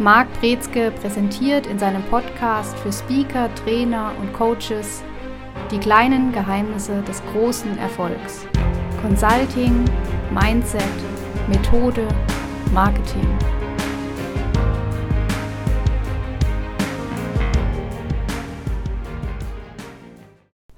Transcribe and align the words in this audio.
Marc 0.00 0.26
Brezke 0.40 0.90
präsentiert 0.90 1.68
in 1.68 1.78
seinem 1.78 2.02
Podcast 2.02 2.76
für 2.80 2.92
Speaker, 2.92 3.48
Trainer 3.54 4.10
und 4.20 4.32
Coaches 4.32 5.04
die 5.70 5.78
kleinen 5.78 6.32
Geheimnisse 6.32 7.00
des 7.02 7.22
großen 7.32 7.78
Erfolgs. 7.78 8.44
Consulting, 9.00 9.84
Mindset, 10.32 10.82
Methode, 11.48 12.08
Marketing. 12.72 13.24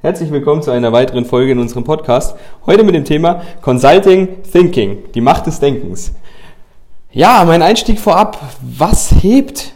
Herzlich 0.03 0.31
willkommen 0.31 0.61
zu 0.61 0.73
einer 0.73 0.93
weiteren 0.93 1.25
Folge 1.25 1.53
in 1.53 1.59
unserem 1.59 1.85
Podcast. 1.85 2.37
Heute 2.67 2.85
mit 2.85 2.95
dem 2.95 3.07
Thema 3.07 3.41
Consulting 3.63 4.43
Thinking, 4.43 5.11
die 5.15 5.23
Macht 5.23 5.47
des 5.47 5.59
Denkens. 5.59 6.13
Ja, 7.17 7.45
mein 7.47 7.63
Einstieg 7.63 7.99
vorab. 7.99 8.39
Was 8.61 9.11
hebt 9.23 9.73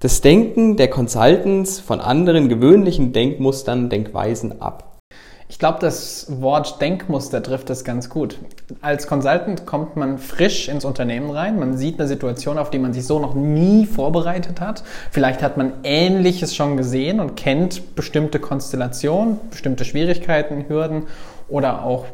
das 0.00 0.20
Denken 0.20 0.76
der 0.76 0.90
Consultants 0.90 1.80
von 1.80 1.98
anderen 1.98 2.50
gewöhnlichen 2.50 3.14
Denkmustern, 3.14 3.88
Denkweisen 3.88 4.60
ab? 4.60 5.00
Ich 5.48 5.58
glaube, 5.58 5.78
das 5.80 6.26
Wort 6.42 6.82
Denkmuster 6.82 7.42
trifft 7.42 7.70
das 7.70 7.84
ganz 7.84 8.10
gut. 8.10 8.38
Als 8.82 9.06
Consultant 9.06 9.64
kommt 9.64 9.96
man 9.96 10.18
frisch 10.18 10.68
ins 10.68 10.84
Unternehmen 10.84 11.30
rein. 11.30 11.58
Man 11.58 11.78
sieht 11.78 11.98
eine 11.98 12.06
Situation, 12.06 12.58
auf 12.58 12.68
die 12.68 12.78
man 12.78 12.92
sich 12.92 13.06
so 13.06 13.18
noch 13.18 13.34
nie 13.34 13.86
vorbereitet 13.86 14.60
hat. 14.60 14.84
Vielleicht 15.10 15.42
hat 15.42 15.56
man 15.56 15.72
Ähnliches 15.84 16.54
schon 16.54 16.76
gesehen 16.76 17.18
und 17.18 17.34
kennt 17.34 17.94
bestimmte 17.94 18.40
Konstellationen, 18.40 19.38
bestimmte 19.48 19.86
Schwierigkeiten, 19.86 20.68
Hürden 20.68 21.04
oder 21.48 21.82
auch 21.82 22.04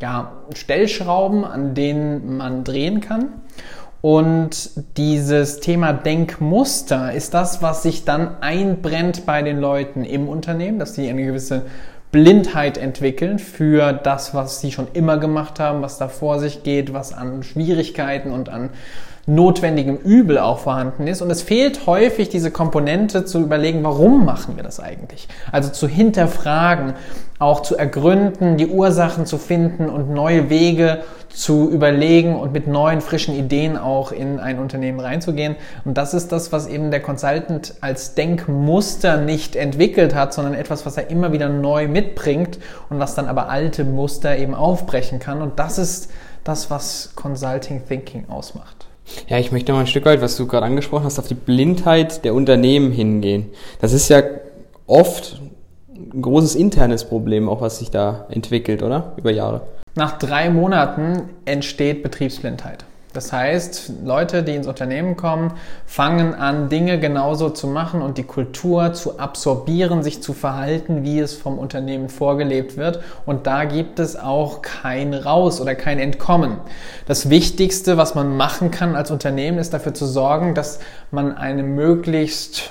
ja, 0.00 0.32
Stellschrauben, 0.54 1.44
an 1.44 1.74
denen 1.74 2.36
man 2.36 2.64
drehen 2.64 3.00
kann. 3.00 3.42
Und 4.00 4.70
dieses 4.96 5.58
Thema 5.60 5.92
Denkmuster 5.92 7.12
ist 7.12 7.34
das, 7.34 7.62
was 7.62 7.82
sich 7.82 8.04
dann 8.04 8.40
einbrennt 8.40 9.26
bei 9.26 9.42
den 9.42 9.58
Leuten 9.58 10.04
im 10.04 10.28
Unternehmen, 10.28 10.78
dass 10.78 10.94
sie 10.94 11.08
eine 11.08 11.24
gewisse 11.24 11.62
Blindheit 12.12 12.78
entwickeln 12.78 13.38
für 13.38 13.92
das, 13.92 14.34
was 14.34 14.60
sie 14.60 14.72
schon 14.72 14.88
immer 14.92 15.18
gemacht 15.18 15.60
haben, 15.60 15.82
was 15.82 15.98
da 15.98 16.08
vor 16.08 16.38
sich 16.38 16.62
geht, 16.62 16.94
was 16.94 17.12
an 17.12 17.42
Schwierigkeiten 17.42 18.30
und 18.30 18.48
an 18.48 18.70
notwendigem 19.28 19.96
Übel 19.96 20.38
auch 20.38 20.58
vorhanden 20.58 21.06
ist. 21.06 21.20
Und 21.20 21.30
es 21.30 21.42
fehlt 21.42 21.86
häufig 21.86 22.30
diese 22.30 22.50
Komponente 22.50 23.24
zu 23.26 23.40
überlegen, 23.40 23.84
warum 23.84 24.24
machen 24.24 24.56
wir 24.56 24.62
das 24.62 24.80
eigentlich? 24.80 25.28
Also 25.52 25.70
zu 25.70 25.86
hinterfragen, 25.86 26.94
auch 27.38 27.60
zu 27.60 27.76
ergründen, 27.76 28.56
die 28.56 28.66
Ursachen 28.66 29.26
zu 29.26 29.38
finden 29.38 29.88
und 29.88 30.10
neue 30.10 30.50
Wege 30.50 31.02
zu 31.28 31.70
überlegen 31.70 32.34
und 32.34 32.52
mit 32.52 32.66
neuen, 32.66 33.00
frischen 33.00 33.34
Ideen 33.34 33.76
auch 33.76 34.12
in 34.12 34.40
ein 34.40 34.58
Unternehmen 34.58 34.98
reinzugehen. 34.98 35.56
Und 35.84 35.98
das 35.98 36.14
ist 36.14 36.32
das, 36.32 36.50
was 36.50 36.66
eben 36.66 36.90
der 36.90 37.00
Consultant 37.00 37.74
als 37.82 38.14
Denkmuster 38.14 39.18
nicht 39.18 39.54
entwickelt 39.54 40.14
hat, 40.14 40.32
sondern 40.32 40.54
etwas, 40.54 40.86
was 40.86 40.96
er 40.96 41.10
immer 41.10 41.32
wieder 41.32 41.50
neu 41.50 41.86
mitbringt 41.86 42.58
und 42.88 42.98
was 42.98 43.14
dann 43.14 43.28
aber 43.28 43.50
alte 43.50 43.84
Muster 43.84 44.36
eben 44.36 44.54
aufbrechen 44.54 45.20
kann. 45.20 45.42
Und 45.42 45.58
das 45.58 45.78
ist 45.78 46.10
das, 46.44 46.70
was 46.70 47.12
Consulting 47.14 47.86
Thinking 47.86 48.24
ausmacht. 48.30 48.87
Ja, 49.28 49.38
ich 49.38 49.52
möchte 49.52 49.72
noch 49.72 49.78
ein 49.78 49.86
Stück 49.86 50.04
weit, 50.04 50.20
was 50.20 50.36
du 50.36 50.46
gerade 50.46 50.66
angesprochen 50.66 51.04
hast, 51.04 51.18
auf 51.18 51.28
die 51.28 51.34
Blindheit 51.34 52.24
der 52.24 52.34
Unternehmen 52.34 52.92
hingehen. 52.92 53.46
Das 53.80 53.92
ist 53.92 54.08
ja 54.08 54.22
oft 54.86 55.40
ein 55.94 56.22
großes 56.22 56.54
internes 56.54 57.04
Problem, 57.04 57.48
auch 57.48 57.60
was 57.60 57.78
sich 57.78 57.90
da 57.90 58.26
entwickelt, 58.30 58.82
oder? 58.82 59.12
Über 59.16 59.30
Jahre. 59.30 59.62
Nach 59.94 60.18
drei 60.18 60.50
Monaten 60.50 61.30
entsteht 61.44 62.02
Betriebsblindheit. 62.02 62.84
Das 63.18 63.32
heißt, 63.32 63.90
Leute, 64.04 64.44
die 64.44 64.54
ins 64.54 64.68
Unternehmen 64.68 65.16
kommen, 65.16 65.54
fangen 65.86 66.34
an, 66.34 66.68
Dinge 66.68 67.00
genauso 67.00 67.50
zu 67.50 67.66
machen 67.66 68.00
und 68.00 68.16
die 68.16 68.22
Kultur 68.22 68.92
zu 68.92 69.18
absorbieren, 69.18 70.04
sich 70.04 70.22
zu 70.22 70.32
verhalten, 70.32 71.02
wie 71.02 71.18
es 71.18 71.34
vom 71.34 71.58
Unternehmen 71.58 72.10
vorgelebt 72.10 72.76
wird. 72.76 73.00
Und 73.26 73.48
da 73.48 73.64
gibt 73.64 73.98
es 73.98 74.14
auch 74.14 74.62
kein 74.62 75.14
Raus 75.14 75.60
oder 75.60 75.74
kein 75.74 75.98
Entkommen. 75.98 76.58
Das 77.08 77.28
Wichtigste, 77.28 77.96
was 77.96 78.14
man 78.14 78.36
machen 78.36 78.70
kann 78.70 78.94
als 78.94 79.10
Unternehmen, 79.10 79.58
ist 79.58 79.74
dafür 79.74 79.94
zu 79.94 80.06
sorgen, 80.06 80.54
dass 80.54 80.78
man 81.10 81.36
eine 81.36 81.64
möglichst 81.64 82.70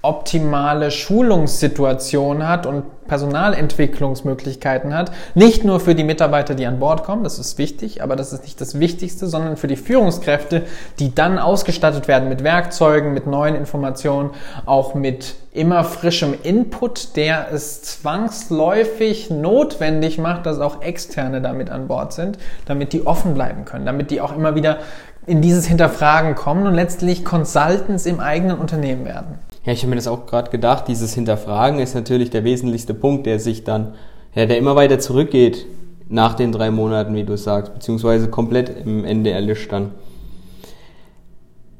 optimale 0.00 0.92
Schulungssituation 0.92 2.46
hat 2.46 2.66
und 2.66 2.84
Personalentwicklungsmöglichkeiten 3.08 4.94
hat. 4.94 5.10
Nicht 5.34 5.64
nur 5.64 5.80
für 5.80 5.96
die 5.96 6.04
Mitarbeiter, 6.04 6.54
die 6.54 6.66
an 6.66 6.78
Bord 6.78 7.02
kommen, 7.02 7.24
das 7.24 7.40
ist 7.40 7.58
wichtig, 7.58 8.00
aber 8.02 8.14
das 8.14 8.32
ist 8.32 8.44
nicht 8.44 8.60
das 8.60 8.78
Wichtigste, 8.78 9.26
sondern 9.26 9.56
für 9.56 9.66
die 9.66 9.76
Führungskräfte, 9.76 10.62
die 11.00 11.14
dann 11.14 11.38
ausgestattet 11.38 12.06
werden 12.06 12.28
mit 12.28 12.44
Werkzeugen, 12.44 13.12
mit 13.12 13.26
neuen 13.26 13.56
Informationen, 13.56 14.30
auch 14.66 14.94
mit 14.94 15.34
immer 15.52 15.82
frischem 15.82 16.34
Input, 16.44 17.16
der 17.16 17.48
es 17.52 17.82
zwangsläufig 17.82 19.30
notwendig 19.30 20.18
macht, 20.18 20.46
dass 20.46 20.60
auch 20.60 20.82
Externe 20.82 21.40
damit 21.40 21.70
an 21.70 21.88
Bord 21.88 22.12
sind, 22.12 22.38
damit 22.66 22.92
die 22.92 23.04
offen 23.04 23.34
bleiben 23.34 23.64
können, 23.64 23.86
damit 23.86 24.12
die 24.12 24.20
auch 24.20 24.36
immer 24.36 24.54
wieder 24.54 24.78
in 25.26 25.42
dieses 25.42 25.66
Hinterfragen 25.66 26.36
kommen 26.36 26.66
und 26.66 26.74
letztlich 26.74 27.24
Consultants 27.24 28.06
im 28.06 28.20
eigenen 28.20 28.58
Unternehmen 28.58 29.04
werden. 29.04 29.38
Ja, 29.64 29.72
ich 29.72 29.82
habe 29.82 29.90
mir 29.90 29.96
das 29.96 30.08
auch 30.08 30.26
gerade 30.26 30.50
gedacht, 30.50 30.88
dieses 30.88 31.14
Hinterfragen 31.14 31.80
ist 31.80 31.94
natürlich 31.94 32.30
der 32.30 32.44
wesentlichste 32.44 32.94
Punkt, 32.94 33.26
der 33.26 33.38
sich 33.38 33.64
dann, 33.64 33.94
ja, 34.34 34.46
der 34.46 34.58
immer 34.58 34.76
weiter 34.76 34.98
zurückgeht 34.98 35.66
nach 36.08 36.34
den 36.34 36.52
drei 36.52 36.70
Monaten, 36.70 37.14
wie 37.14 37.24
du 37.24 37.36
sagst, 37.36 37.74
beziehungsweise 37.74 38.28
komplett 38.28 38.70
im 38.84 39.04
Ende 39.04 39.30
erlischt 39.30 39.72
dann. 39.72 39.92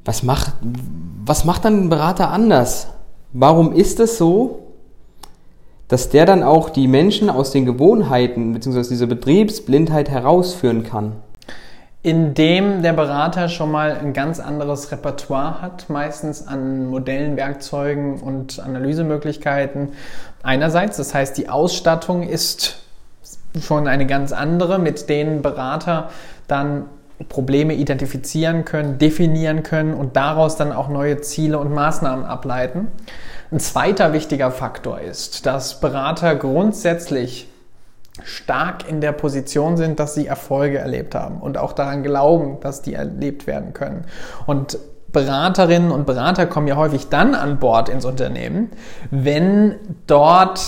Was 0.05 0.23
macht, 0.23 0.53
was 1.25 1.45
macht 1.45 1.65
dann 1.65 1.85
ein 1.85 1.89
Berater 1.89 2.31
anders? 2.31 2.89
Warum 3.33 3.73
ist 3.73 4.01
es 4.01 4.19
so, 4.19 4.61
dass 5.87 6.11
der 6.11 6.27
dann 6.27 6.43
auch 6.43 6.71
die 6.71 6.89
Menschen 6.89 7.31
aus 7.31 7.51
den 7.51 7.65
Gewohnheiten 7.65 8.53
beziehungsweise 8.53 8.91
diese 8.91 9.07
Betriebsblindheit 9.07 10.11
herausführen 10.11 10.83
kann? 10.83 11.17
Indem 12.03 12.83
der 12.83 12.93
Berater 12.93 13.49
schon 13.49 13.71
mal 13.71 13.99
ein 13.99 14.13
ganz 14.13 14.39
anderes 14.39 14.93
Repertoire 14.93 15.61
hat, 15.61 15.91
meistens 15.91 16.47
an 16.47 16.87
Modellen, 16.87 17.37
Werkzeugen 17.37 18.21
und 18.21 18.61
Analysemöglichkeiten. 18.61 19.91
Einerseits, 20.43 20.97
das 20.97 21.13
heißt, 21.13 21.37
die 21.37 21.49
Ausstattung 21.49 22.23
ist 22.23 22.79
schon 23.61 23.89
eine 23.89 24.07
ganz 24.07 24.33
andere, 24.33 24.79
mit 24.79 25.09
denen 25.09 25.43
Berater 25.43 26.11
dann 26.47 26.85
Probleme 27.29 27.75
identifizieren 27.75 28.65
können, 28.65 28.99
definieren 28.99 29.65
können 29.65 29.93
und 29.95 30.15
daraus 30.17 30.57
dann 30.57 30.73
auch 30.73 30.89
neue 30.89 31.21
Ziele 31.21 31.59
und 31.59 31.75
Maßnahmen 31.75 32.25
ableiten. 32.25 32.89
Ein 33.51 33.59
zweiter 33.59 34.13
wichtiger 34.13 34.53
Faktor 34.53 35.01
ist, 35.01 35.47
dass 35.47 35.81
Berater 35.81 36.37
grundsätzlich 36.37 37.49
stark 38.25 38.89
in 38.89 39.01
der 39.01 39.13
Position 39.13 39.77
sind, 39.77 40.01
dass 40.01 40.15
sie 40.15 40.27
Erfolge 40.27 40.79
erlebt 40.79 41.15
haben 41.15 41.41
und 41.41 41.59
auch 41.59 41.73
daran 41.73 42.03
glauben, 42.03 42.59
dass 42.61 42.83
die 42.83 42.95
erlebt 42.95 43.47
werden 43.47 43.73
können. 43.73 44.05
Und 44.47 44.79
Beraterinnen 45.13 45.91
und 45.91 46.07
Berater 46.07 46.47
kommen 46.47 46.67
ja 46.67 46.77
häufig 46.77 47.09
dann 47.09 47.35
an 47.35 47.59
Bord 47.59 47.89
ins 47.89 48.05
Unternehmen, 48.05 48.71
wenn 49.11 49.77
dort 50.07 50.61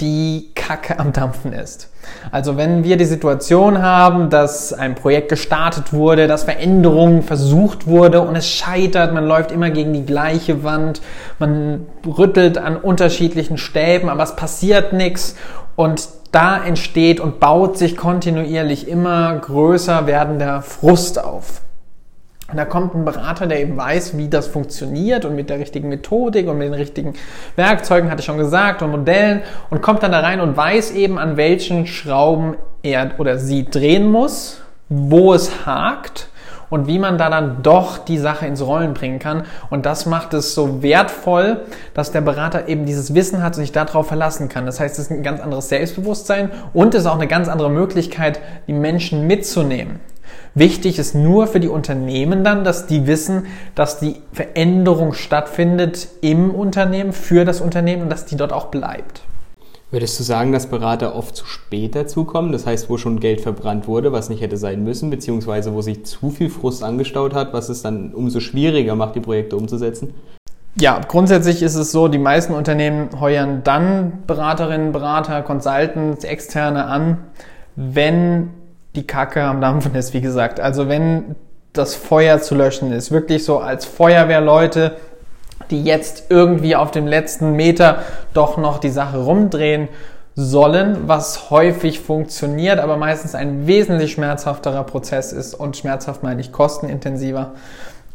die 0.00 0.50
Kacke 0.56 0.98
am 0.98 1.12
Dampfen 1.12 1.52
ist. 1.52 1.90
Also 2.32 2.56
wenn 2.56 2.82
wir 2.82 2.96
die 2.96 3.04
Situation 3.04 3.80
haben, 3.80 4.28
dass 4.28 4.72
ein 4.72 4.96
Projekt 4.96 5.28
gestartet 5.28 5.92
wurde, 5.92 6.26
dass 6.26 6.44
Veränderungen 6.44 7.22
versucht 7.22 7.86
wurde 7.86 8.20
und 8.20 8.34
es 8.34 8.48
scheitert, 8.48 9.14
man 9.14 9.24
läuft 9.24 9.52
immer 9.52 9.70
gegen 9.70 9.92
die 9.92 10.04
gleiche 10.04 10.64
Wand, 10.64 11.00
man 11.38 11.86
rüttelt 12.06 12.58
an 12.58 12.76
unterschiedlichen 12.76 13.56
Stäben, 13.56 14.08
aber 14.08 14.24
es 14.24 14.34
passiert 14.34 14.92
nichts 14.92 15.36
und 15.76 16.08
da 16.32 16.62
entsteht 16.64 17.20
und 17.20 17.38
baut 17.38 17.78
sich 17.78 17.96
kontinuierlich 17.96 18.88
immer 18.88 19.36
größer 19.36 20.06
werdender 20.06 20.62
Frust 20.62 21.22
auf. 21.22 21.60
Und 22.50 22.58
da 22.58 22.64
kommt 22.64 22.94
ein 22.94 23.04
Berater, 23.04 23.46
der 23.46 23.60
eben 23.60 23.76
weiß, 23.76 24.18
wie 24.18 24.28
das 24.28 24.46
funktioniert 24.48 25.24
und 25.24 25.34
mit 25.34 25.48
der 25.48 25.58
richtigen 25.58 25.88
Methodik 25.88 26.46
und 26.46 26.58
mit 26.58 26.66
den 26.66 26.74
richtigen 26.74 27.14
Werkzeugen, 27.56 28.10
hatte 28.10 28.20
ich 28.20 28.26
schon 28.26 28.36
gesagt, 28.36 28.82
und 28.82 28.90
Modellen 28.90 29.42
und 29.70 29.80
kommt 29.80 30.02
dann 30.02 30.12
da 30.12 30.20
rein 30.20 30.40
und 30.40 30.56
weiß 30.56 30.90
eben, 30.92 31.18
an 31.18 31.36
welchen 31.36 31.86
Schrauben 31.86 32.56
er 32.82 33.12
oder 33.18 33.38
sie 33.38 33.64
drehen 33.64 34.10
muss, 34.10 34.60
wo 34.88 35.32
es 35.32 35.66
hakt 35.66 36.28
und 36.70 36.86
wie 36.86 36.98
man 36.98 37.18
da 37.18 37.30
dann 37.30 37.62
doch 37.62 37.98
die 37.98 38.18
Sache 38.18 38.46
ins 38.46 38.62
Rollen 38.62 38.94
bringen 38.94 39.18
kann. 39.18 39.44
Und 39.70 39.86
das 39.86 40.06
macht 40.06 40.34
es 40.34 40.54
so 40.54 40.82
wertvoll, 40.82 41.62
dass 41.94 42.12
der 42.12 42.20
Berater 42.20 42.68
eben 42.68 42.86
dieses 42.86 43.14
Wissen 43.14 43.42
hat 43.42 43.56
und 43.56 43.62
sich 43.62 43.72
darauf 43.72 44.08
verlassen 44.08 44.48
kann. 44.48 44.66
Das 44.66 44.80
heißt, 44.80 44.98
es 44.98 45.06
ist 45.06 45.10
ein 45.10 45.22
ganz 45.22 45.40
anderes 45.40 45.68
Selbstbewusstsein 45.68 46.50
und 46.72 46.94
es 46.94 47.02
ist 47.02 47.06
auch 47.06 47.14
eine 47.14 47.28
ganz 47.28 47.48
andere 47.48 47.70
Möglichkeit, 47.70 48.40
die 48.66 48.72
Menschen 48.72 49.26
mitzunehmen. 49.26 50.00
Wichtig 50.54 50.98
ist 50.98 51.14
nur 51.14 51.46
für 51.46 51.60
die 51.60 51.68
Unternehmen 51.68 52.44
dann, 52.44 52.64
dass 52.64 52.86
die 52.86 53.06
wissen, 53.06 53.46
dass 53.74 53.98
die 53.98 54.22
Veränderung 54.32 55.12
stattfindet 55.12 56.08
im 56.20 56.54
Unternehmen, 56.54 57.12
für 57.12 57.44
das 57.44 57.60
Unternehmen 57.60 58.02
und 58.02 58.10
dass 58.10 58.24
die 58.24 58.36
dort 58.36 58.52
auch 58.52 58.66
bleibt. 58.66 59.22
Würdest 59.94 60.18
du 60.18 60.24
sagen, 60.24 60.50
dass 60.50 60.66
Berater 60.66 61.14
oft 61.14 61.36
zu 61.36 61.46
spät 61.46 61.94
dazukommen? 61.94 62.50
Das 62.50 62.66
heißt, 62.66 62.90
wo 62.90 62.98
schon 62.98 63.20
Geld 63.20 63.40
verbrannt 63.40 63.86
wurde, 63.86 64.10
was 64.10 64.28
nicht 64.28 64.42
hätte 64.42 64.56
sein 64.56 64.82
müssen, 64.82 65.08
beziehungsweise 65.08 65.72
wo 65.72 65.82
sich 65.82 66.04
zu 66.04 66.30
viel 66.30 66.50
Frust 66.50 66.82
angestaut 66.82 67.32
hat, 67.32 67.52
was 67.52 67.68
es 67.68 67.82
dann 67.82 68.12
umso 68.12 68.40
schwieriger 68.40 68.96
macht, 68.96 69.14
die 69.14 69.20
Projekte 69.20 69.54
umzusetzen? 69.56 70.12
Ja, 70.80 71.00
grundsätzlich 71.06 71.62
ist 71.62 71.76
es 71.76 71.92
so, 71.92 72.08
die 72.08 72.18
meisten 72.18 72.54
Unternehmen 72.54 73.20
heuern 73.20 73.60
dann 73.62 74.24
Beraterinnen, 74.26 74.90
Berater, 74.90 75.42
Consultants, 75.42 76.24
Externe 76.24 76.86
an, 76.86 77.18
wenn 77.76 78.50
die 78.96 79.06
Kacke 79.06 79.44
am 79.44 79.60
Dampfen 79.60 79.94
ist, 79.94 80.12
wie 80.12 80.20
gesagt. 80.20 80.58
Also 80.58 80.88
wenn 80.88 81.36
das 81.72 81.94
Feuer 81.94 82.40
zu 82.40 82.56
löschen 82.56 82.90
ist. 82.90 83.12
Wirklich 83.12 83.44
so 83.44 83.58
als 83.58 83.84
Feuerwehrleute, 83.84 84.96
die 85.70 85.82
jetzt 85.84 86.24
irgendwie 86.30 86.76
auf 86.76 86.90
dem 86.90 87.06
letzten 87.06 87.52
Meter 87.52 88.02
doch 88.32 88.56
noch 88.56 88.78
die 88.78 88.90
Sache 88.90 89.18
rumdrehen 89.18 89.88
sollen, 90.36 91.06
was 91.06 91.50
häufig 91.50 92.00
funktioniert, 92.00 92.80
aber 92.80 92.96
meistens 92.96 93.34
ein 93.34 93.66
wesentlich 93.66 94.12
schmerzhafterer 94.12 94.82
Prozess 94.84 95.32
ist 95.32 95.54
und 95.54 95.76
schmerzhaft 95.76 96.22
meine 96.22 96.40
ich 96.40 96.50
kostenintensiver 96.50 97.52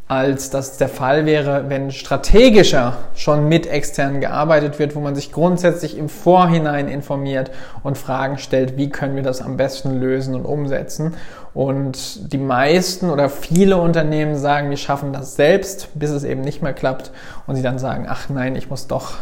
als 0.10 0.50
das 0.50 0.78
der 0.78 0.90
Fall 0.90 1.28
wäre, 1.28 1.70
wenn 1.70 1.92
strategischer 1.92 2.98
schon 3.14 3.48
mit 3.48 3.68
externen 3.68 4.22
gearbeitet 4.22 4.80
wird, 4.80 4.96
wo 4.96 5.02
man 5.02 5.14
sich 5.14 5.32
grundsätzlich 5.32 5.96
im 6.00 6.10
Vorhinein 6.10 6.88
informiert 6.88 7.52
und 7.84 7.96
Fragen 7.96 8.40
stellt, 8.40 8.76
wie 8.76 8.90
können 8.90 9.16
wir 9.16 9.22
das 9.22 9.40
am 9.40 9.56
besten 9.56 10.00
lösen 10.00 10.34
und 10.34 10.46
umsetzen. 10.46 11.14
Und 11.54 12.34
die 12.34 12.40
meisten 12.40 13.12
oder 13.12 13.30
viele 13.30 13.78
Unternehmen 13.78 14.36
sagen, 14.36 14.72
wir 14.72 14.78
schaffen 14.78 15.14
das 15.14 15.36
selbst, 15.36 15.90
bis 15.94 16.10
es 16.10 16.24
eben 16.24 16.42
nicht 16.42 16.64
mehr 16.64 16.74
klappt 16.74 17.12
und 17.46 17.56
sie 17.56 17.62
dann 17.62 17.78
sagen, 17.78 18.08
ach 18.10 18.30
nein, 18.30 18.56
ich 18.56 18.68
muss 18.68 18.88
doch 18.88 19.14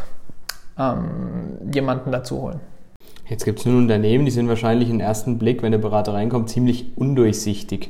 ähm, 0.80 1.58
jemanden 1.70 2.14
dazu 2.14 2.42
holen. 2.42 2.62
Jetzt 3.28 3.44
gibt 3.44 3.60
es 3.60 3.66
nun 3.66 3.80
Unternehmen, 3.80 4.24
die 4.24 4.32
sind 4.32 4.48
wahrscheinlich 4.48 4.90
im 4.90 5.02
ersten 5.02 5.38
Blick, 5.38 5.64
wenn 5.64 5.74
der 5.74 5.80
Berater 5.80 6.14
reinkommt, 6.14 6.50
ziemlich 6.50 6.96
undurchsichtig 6.96 7.90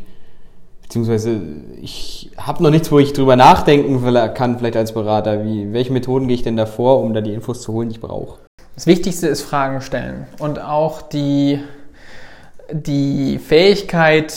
beziehungsweise 0.87 1.41
ich 1.81 2.31
habe 2.37 2.63
noch 2.63 2.69
nichts, 2.69 2.91
wo 2.91 2.99
ich 2.99 3.11
drüber 3.11 3.35
nachdenken 3.35 4.01
kann, 4.33 4.57
vielleicht 4.57 4.77
als 4.77 4.93
Berater. 4.93 5.43
Wie, 5.43 5.73
welche 5.73 5.91
Methoden 5.91 6.27
gehe 6.27 6.35
ich 6.35 6.43
denn 6.43 6.55
davor, 6.55 7.01
um 7.01 7.13
da 7.13 7.19
die 7.19 7.33
Infos 7.33 7.61
zu 7.61 7.73
holen, 7.73 7.89
die 7.89 7.95
ich 7.95 8.01
brauche? 8.01 8.39
Das 8.75 8.87
Wichtigste 8.87 9.27
ist 9.27 9.41
Fragen 9.41 9.81
stellen 9.81 10.27
und 10.39 10.61
auch 10.61 11.01
die, 11.01 11.59
die 12.71 13.37
Fähigkeit, 13.39 14.33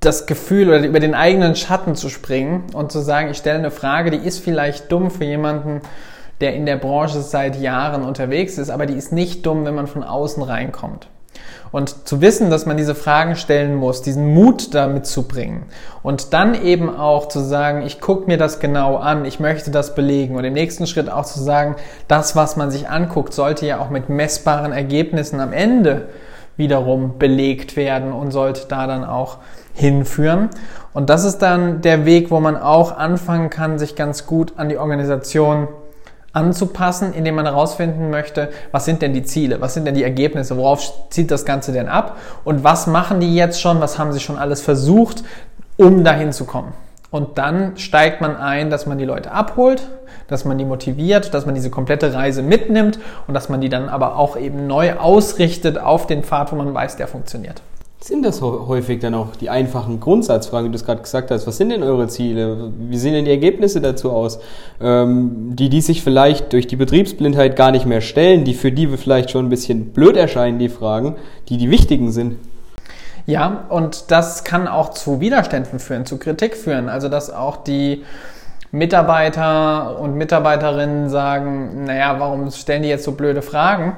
das 0.00 0.26
Gefühl 0.26 0.68
oder 0.68 0.86
über 0.86 1.00
den 1.00 1.14
eigenen 1.14 1.54
Schatten 1.54 1.94
zu 1.94 2.08
springen 2.08 2.64
und 2.72 2.92
zu 2.92 3.00
sagen, 3.00 3.30
ich 3.30 3.36
stelle 3.36 3.58
eine 3.58 3.70
Frage, 3.70 4.10
die 4.10 4.26
ist 4.26 4.38
vielleicht 4.38 4.90
dumm 4.90 5.10
für 5.10 5.24
jemanden, 5.24 5.82
der 6.40 6.54
in 6.54 6.66
der 6.66 6.76
Branche 6.76 7.20
seit 7.20 7.60
Jahren 7.60 8.04
unterwegs 8.04 8.58
ist, 8.58 8.70
aber 8.70 8.86
die 8.86 8.94
ist 8.94 9.12
nicht 9.12 9.44
dumm, 9.44 9.64
wenn 9.64 9.74
man 9.74 9.88
von 9.88 10.04
außen 10.04 10.42
reinkommt. 10.42 11.08
Und 11.70 12.08
zu 12.08 12.20
wissen, 12.20 12.50
dass 12.50 12.66
man 12.66 12.76
diese 12.76 12.94
Fragen 12.94 13.36
stellen 13.36 13.74
muss, 13.74 14.02
diesen 14.02 14.32
Mut 14.32 14.74
damit 14.74 15.06
zu 15.06 15.24
bringen 15.28 15.66
und 16.02 16.32
dann 16.32 16.54
eben 16.54 16.94
auch 16.94 17.28
zu 17.28 17.40
sagen, 17.40 17.82
ich 17.82 18.00
gucke 18.00 18.26
mir 18.26 18.38
das 18.38 18.60
genau 18.60 18.96
an, 18.96 19.24
ich 19.24 19.40
möchte 19.40 19.70
das 19.70 19.94
belegen 19.94 20.36
und 20.36 20.44
im 20.44 20.54
nächsten 20.54 20.86
Schritt 20.86 21.10
auch 21.10 21.24
zu 21.24 21.42
sagen, 21.42 21.76
das, 22.06 22.36
was 22.36 22.56
man 22.56 22.70
sich 22.70 22.88
anguckt, 22.88 23.34
sollte 23.34 23.66
ja 23.66 23.80
auch 23.80 23.90
mit 23.90 24.08
messbaren 24.08 24.72
Ergebnissen 24.72 25.40
am 25.40 25.52
Ende 25.52 26.08
wiederum 26.56 27.18
belegt 27.18 27.76
werden 27.76 28.12
und 28.12 28.30
sollte 28.32 28.66
da 28.68 28.86
dann 28.86 29.04
auch 29.04 29.38
hinführen. 29.74 30.48
Und 30.92 31.08
das 31.10 31.24
ist 31.24 31.38
dann 31.38 31.82
der 31.82 32.04
Weg, 32.04 32.30
wo 32.30 32.40
man 32.40 32.56
auch 32.56 32.96
anfangen 32.96 33.50
kann, 33.50 33.78
sich 33.78 33.94
ganz 33.94 34.26
gut 34.26 34.54
an 34.56 34.68
die 34.68 34.76
Organisation 34.76 35.68
anzupassen, 36.32 37.12
indem 37.14 37.36
man 37.36 37.46
herausfinden 37.46 38.10
möchte, 38.10 38.50
was 38.70 38.84
sind 38.84 39.02
denn 39.02 39.12
die 39.12 39.22
Ziele, 39.22 39.60
was 39.60 39.74
sind 39.74 39.86
denn 39.86 39.94
die 39.94 40.04
Ergebnisse, 40.04 40.56
worauf 40.56 41.10
zieht 41.10 41.30
das 41.30 41.44
Ganze 41.44 41.72
denn 41.72 41.88
ab 41.88 42.16
und 42.44 42.64
was 42.64 42.86
machen 42.86 43.20
die 43.20 43.34
jetzt 43.34 43.60
schon, 43.60 43.80
was 43.80 43.98
haben 43.98 44.12
sie 44.12 44.20
schon 44.20 44.38
alles 44.38 44.60
versucht, 44.60 45.24
um 45.76 46.04
dahin 46.04 46.32
zu 46.32 46.44
kommen. 46.44 46.72
Und 47.10 47.38
dann 47.38 47.78
steigt 47.78 48.20
man 48.20 48.36
ein, 48.36 48.68
dass 48.68 48.84
man 48.84 48.98
die 48.98 49.06
Leute 49.06 49.30
abholt, 49.30 49.88
dass 50.26 50.44
man 50.44 50.58
die 50.58 50.66
motiviert, 50.66 51.32
dass 51.32 51.46
man 51.46 51.54
diese 51.54 51.70
komplette 51.70 52.12
Reise 52.12 52.42
mitnimmt 52.42 52.98
und 53.26 53.32
dass 53.32 53.48
man 53.48 53.62
die 53.62 53.70
dann 53.70 53.88
aber 53.88 54.16
auch 54.16 54.36
eben 54.36 54.66
neu 54.66 54.94
ausrichtet 54.94 55.78
auf 55.78 56.06
den 56.06 56.22
Pfad, 56.22 56.52
wo 56.52 56.56
man 56.56 56.74
weiß, 56.74 56.96
der 56.96 57.08
funktioniert. 57.08 57.62
Sind 58.00 58.24
das 58.24 58.40
häufig 58.40 59.00
dann 59.00 59.14
auch 59.14 59.34
die 59.34 59.50
einfachen 59.50 59.98
Grundsatzfragen, 59.98 60.68
wie 60.68 60.72
du 60.72 60.76
es 60.76 60.84
gerade 60.84 61.02
gesagt 61.02 61.32
hast? 61.32 61.48
Was 61.48 61.56
sind 61.56 61.70
denn 61.70 61.82
eure 61.82 62.06
Ziele? 62.06 62.70
Wie 62.78 62.96
sehen 62.96 63.12
denn 63.12 63.24
die 63.24 63.32
Ergebnisse 63.32 63.80
dazu 63.80 64.12
aus? 64.12 64.38
Ähm, 64.80 65.56
die, 65.56 65.68
die 65.68 65.80
sich 65.80 66.04
vielleicht 66.04 66.52
durch 66.52 66.68
die 66.68 66.76
Betriebsblindheit 66.76 67.56
gar 67.56 67.72
nicht 67.72 67.86
mehr 67.86 68.00
stellen, 68.00 68.44
die 68.44 68.54
für 68.54 68.70
die 68.70 68.90
wir 68.90 68.98
vielleicht 68.98 69.32
schon 69.32 69.46
ein 69.46 69.48
bisschen 69.48 69.92
blöd 69.92 70.16
erscheinen, 70.16 70.60
die 70.60 70.68
Fragen, 70.68 71.16
die 71.48 71.56
die 71.56 71.70
wichtigen 71.70 72.12
sind. 72.12 72.36
Ja, 73.26 73.64
und 73.68 74.12
das 74.12 74.44
kann 74.44 74.68
auch 74.68 74.90
zu 74.90 75.20
Widerständen 75.20 75.80
führen, 75.80 76.06
zu 76.06 76.18
Kritik 76.18 76.56
führen. 76.56 76.88
Also, 76.88 77.08
dass 77.08 77.30
auch 77.30 77.56
die 77.56 78.04
Mitarbeiter 78.70 79.98
und 79.98 80.14
Mitarbeiterinnen 80.14 81.10
sagen, 81.10 81.84
naja, 81.84 82.14
warum 82.20 82.48
stellen 82.52 82.84
die 82.84 82.88
jetzt 82.90 83.04
so 83.04 83.12
blöde 83.12 83.42
Fragen? 83.42 83.96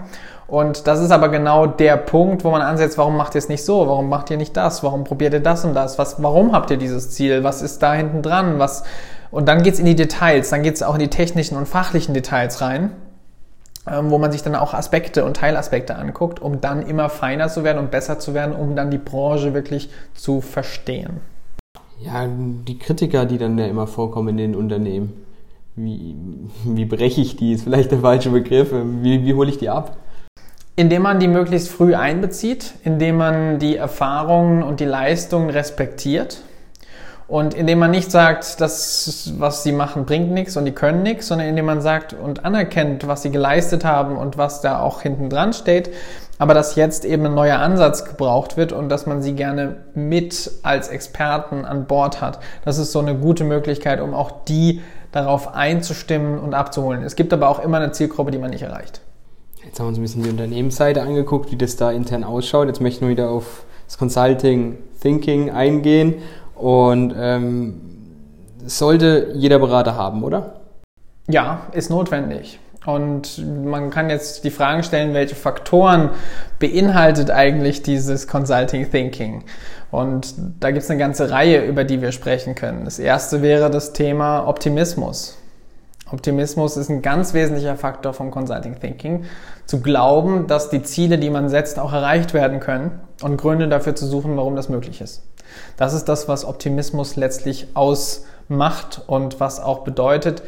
Und 0.50 0.88
das 0.88 1.00
ist 1.00 1.12
aber 1.12 1.28
genau 1.28 1.66
der 1.66 1.96
Punkt, 1.96 2.42
wo 2.42 2.50
man 2.50 2.60
ansetzt, 2.60 2.98
warum 2.98 3.16
macht 3.16 3.36
ihr 3.36 3.38
es 3.38 3.48
nicht 3.48 3.64
so? 3.64 3.86
Warum 3.86 4.08
macht 4.08 4.30
ihr 4.30 4.36
nicht 4.36 4.56
das? 4.56 4.82
Warum 4.82 5.04
probiert 5.04 5.32
ihr 5.32 5.40
das 5.40 5.64
und 5.64 5.74
das? 5.74 5.96
Was, 5.96 6.20
warum 6.20 6.52
habt 6.52 6.72
ihr 6.72 6.76
dieses 6.76 7.10
Ziel? 7.10 7.44
Was 7.44 7.62
ist 7.62 7.80
da 7.84 7.94
hinten 7.94 8.20
dran? 8.20 8.58
Was, 8.58 8.82
und 9.30 9.46
dann 9.48 9.62
geht's 9.62 9.78
in 9.78 9.86
die 9.86 9.94
Details, 9.94 10.50
dann 10.50 10.64
geht's 10.64 10.82
auch 10.82 10.94
in 10.94 11.00
die 11.00 11.08
technischen 11.08 11.56
und 11.56 11.68
fachlichen 11.68 12.14
Details 12.14 12.60
rein, 12.60 12.90
ähm, 13.88 14.10
wo 14.10 14.18
man 14.18 14.32
sich 14.32 14.42
dann 14.42 14.56
auch 14.56 14.74
Aspekte 14.74 15.24
und 15.24 15.36
Teilaspekte 15.36 15.94
anguckt, 15.94 16.42
um 16.42 16.60
dann 16.60 16.84
immer 16.84 17.10
feiner 17.10 17.48
zu 17.48 17.62
werden 17.62 17.78
und 17.78 17.92
besser 17.92 18.18
zu 18.18 18.34
werden, 18.34 18.52
um 18.52 18.74
dann 18.74 18.90
die 18.90 18.98
Branche 18.98 19.54
wirklich 19.54 19.88
zu 20.14 20.40
verstehen. 20.40 21.20
Ja, 22.00 22.26
die 22.26 22.76
Kritiker, 22.76 23.24
die 23.24 23.38
dann 23.38 23.56
ja 23.56 23.66
immer 23.66 23.86
vorkommen 23.86 24.30
in 24.30 24.36
den 24.38 24.56
Unternehmen, 24.56 25.12
wie, 25.76 26.16
wie 26.64 26.86
breche 26.86 27.20
ich 27.20 27.36
die? 27.36 27.52
Ist 27.52 27.62
vielleicht 27.62 27.92
der 27.92 28.00
falsche 28.00 28.30
Begriff. 28.30 28.72
Wie, 28.72 29.24
wie 29.24 29.34
hole 29.34 29.48
ich 29.48 29.58
die 29.58 29.68
ab? 29.68 29.96
Indem 30.80 31.02
man 31.02 31.20
die 31.20 31.28
möglichst 31.28 31.68
früh 31.68 31.94
einbezieht, 31.94 32.72
indem 32.84 33.18
man 33.18 33.58
die 33.58 33.76
Erfahrungen 33.76 34.62
und 34.62 34.80
die 34.80 34.86
Leistungen 34.86 35.50
respektiert 35.50 36.38
und 37.28 37.52
indem 37.52 37.80
man 37.80 37.90
nicht 37.90 38.10
sagt, 38.10 38.62
das, 38.62 39.34
was 39.36 39.62
sie 39.62 39.72
machen, 39.72 40.06
bringt 40.06 40.30
nichts 40.30 40.56
und 40.56 40.64
die 40.64 40.72
können 40.72 41.02
nichts, 41.02 41.26
sondern 41.26 41.48
indem 41.48 41.66
man 41.66 41.82
sagt 41.82 42.14
und 42.14 42.46
anerkennt, 42.46 43.06
was 43.06 43.20
sie 43.20 43.30
geleistet 43.30 43.84
haben 43.84 44.16
und 44.16 44.38
was 44.38 44.62
da 44.62 44.80
auch 44.80 45.02
hinten 45.02 45.28
dran 45.28 45.52
steht, 45.52 45.90
aber 46.38 46.54
dass 46.54 46.76
jetzt 46.76 47.04
eben 47.04 47.26
ein 47.26 47.34
neuer 47.34 47.58
Ansatz 47.58 48.06
gebraucht 48.06 48.56
wird 48.56 48.72
und 48.72 48.88
dass 48.88 49.04
man 49.04 49.20
sie 49.20 49.34
gerne 49.34 49.76
mit 49.94 50.50
als 50.62 50.88
Experten 50.88 51.66
an 51.66 51.84
Bord 51.84 52.22
hat. 52.22 52.38
Das 52.64 52.78
ist 52.78 52.92
so 52.92 53.00
eine 53.00 53.16
gute 53.16 53.44
Möglichkeit, 53.44 54.00
um 54.00 54.14
auch 54.14 54.30
die 54.48 54.80
darauf 55.12 55.54
einzustimmen 55.54 56.38
und 56.38 56.54
abzuholen. 56.54 57.02
Es 57.02 57.16
gibt 57.16 57.34
aber 57.34 57.50
auch 57.50 57.62
immer 57.62 57.76
eine 57.76 57.92
Zielgruppe, 57.92 58.30
die 58.30 58.38
man 58.38 58.48
nicht 58.48 58.62
erreicht. 58.62 59.02
Jetzt 59.64 59.78
haben 59.78 59.86
wir 59.86 59.88
uns 59.88 59.98
ein 59.98 60.02
bisschen 60.02 60.22
die 60.22 60.30
Unternehmensseite 60.30 61.02
angeguckt, 61.02 61.50
wie 61.52 61.56
das 61.56 61.76
da 61.76 61.90
intern 61.90 62.24
ausschaut. 62.24 62.68
Jetzt 62.68 62.80
möchten 62.80 63.02
wir 63.02 63.10
wieder 63.10 63.30
auf 63.30 63.64
das 63.86 63.98
Consulting 63.98 64.78
Thinking 65.00 65.50
eingehen. 65.50 66.14
Und 66.54 67.14
ähm, 67.16 67.80
sollte 68.64 69.32
jeder 69.34 69.58
Berater 69.58 69.94
haben, 69.96 70.22
oder? 70.22 70.60
Ja, 71.28 71.66
ist 71.72 71.90
notwendig. 71.90 72.58
Und 72.86 73.44
man 73.64 73.90
kann 73.90 74.08
jetzt 74.08 74.44
die 74.44 74.50
Fragen 74.50 74.82
stellen, 74.82 75.12
welche 75.12 75.34
Faktoren 75.34 76.10
beinhaltet 76.58 77.30
eigentlich 77.30 77.82
dieses 77.82 78.26
Consulting 78.26 78.90
Thinking? 78.90 79.44
Und 79.90 80.34
da 80.60 80.70
gibt 80.70 80.82
es 80.82 80.90
eine 80.90 80.98
ganze 80.98 81.30
Reihe, 81.30 81.64
über 81.66 81.84
die 81.84 82.00
wir 82.00 82.12
sprechen 82.12 82.54
können. 82.54 82.86
Das 82.86 82.98
erste 82.98 83.42
wäre 83.42 83.70
das 83.70 83.92
Thema 83.92 84.46
Optimismus. 84.48 85.36
Optimismus 86.12 86.76
ist 86.76 86.90
ein 86.90 87.02
ganz 87.02 87.34
wesentlicher 87.34 87.76
Faktor 87.76 88.12
vom 88.12 88.30
Consulting 88.30 88.80
Thinking. 88.80 89.24
Zu 89.66 89.80
glauben, 89.80 90.46
dass 90.46 90.70
die 90.70 90.82
Ziele, 90.82 91.18
die 91.18 91.30
man 91.30 91.48
setzt, 91.48 91.78
auch 91.78 91.92
erreicht 91.92 92.34
werden 92.34 92.60
können 92.60 93.00
und 93.22 93.36
Gründe 93.36 93.68
dafür 93.68 93.94
zu 93.94 94.06
suchen, 94.06 94.36
warum 94.36 94.56
das 94.56 94.68
möglich 94.68 95.00
ist. 95.00 95.22
Das 95.76 95.94
ist 95.94 96.06
das, 96.06 96.28
was 96.28 96.44
Optimismus 96.44 97.16
letztlich 97.16 97.68
ausmacht 97.74 99.02
und 99.06 99.40
was 99.40 99.60
auch 99.60 99.84
bedeutet, 99.84 100.42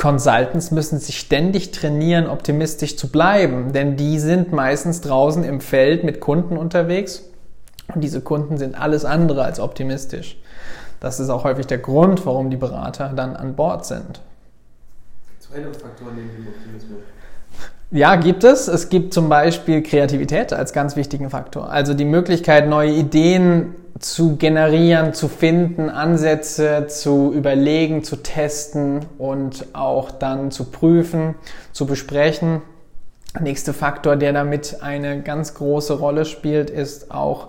Consultants 0.00 0.70
müssen 0.70 0.98
sich 0.98 1.18
ständig 1.18 1.72
trainieren, 1.72 2.26
optimistisch 2.26 2.96
zu 2.96 3.12
bleiben, 3.12 3.74
denn 3.74 3.96
die 3.96 4.18
sind 4.18 4.50
meistens 4.50 5.02
draußen 5.02 5.44
im 5.44 5.60
Feld 5.60 6.04
mit 6.04 6.20
Kunden 6.20 6.56
unterwegs 6.56 7.24
und 7.94 8.02
diese 8.02 8.22
Kunden 8.22 8.56
sind 8.56 8.80
alles 8.80 9.04
andere 9.04 9.44
als 9.44 9.60
optimistisch. 9.60 10.38
Das 11.00 11.18
ist 11.18 11.30
auch 11.30 11.44
häufig 11.44 11.66
der 11.66 11.78
Grund, 11.78 12.24
warum 12.26 12.50
die 12.50 12.56
Berater 12.56 13.12
dann 13.14 13.34
an 13.34 13.54
Bord 13.56 13.86
sind. 13.86 14.20
Faktor 15.50 16.12
neben 16.14 16.28
dem 16.28 16.46
Optimismus. 16.46 17.00
Ja, 17.90 18.14
gibt 18.14 18.44
es. 18.44 18.68
Es 18.68 18.88
gibt 18.88 19.12
zum 19.12 19.28
Beispiel 19.28 19.82
Kreativität 19.82 20.52
als 20.52 20.72
ganz 20.72 20.94
wichtigen 20.94 21.28
Faktor. 21.28 21.70
Also 21.70 21.92
die 21.92 22.04
Möglichkeit, 22.04 22.68
neue 22.68 22.92
Ideen 22.92 23.74
zu 23.98 24.36
generieren, 24.36 25.12
zu 25.12 25.26
finden, 25.26 25.90
Ansätze 25.90 26.86
zu 26.86 27.32
überlegen, 27.34 28.04
zu 28.04 28.16
testen 28.16 29.00
und 29.18 29.66
auch 29.72 30.12
dann 30.12 30.52
zu 30.52 30.66
prüfen, 30.66 31.34
zu 31.72 31.84
besprechen. 31.84 32.62
Nächster 33.40 33.74
Faktor, 33.74 34.14
der 34.14 34.32
damit 34.32 34.82
eine 34.82 35.22
ganz 35.22 35.54
große 35.54 35.94
Rolle 35.94 36.24
spielt, 36.24 36.70
ist 36.70 37.10
auch 37.10 37.48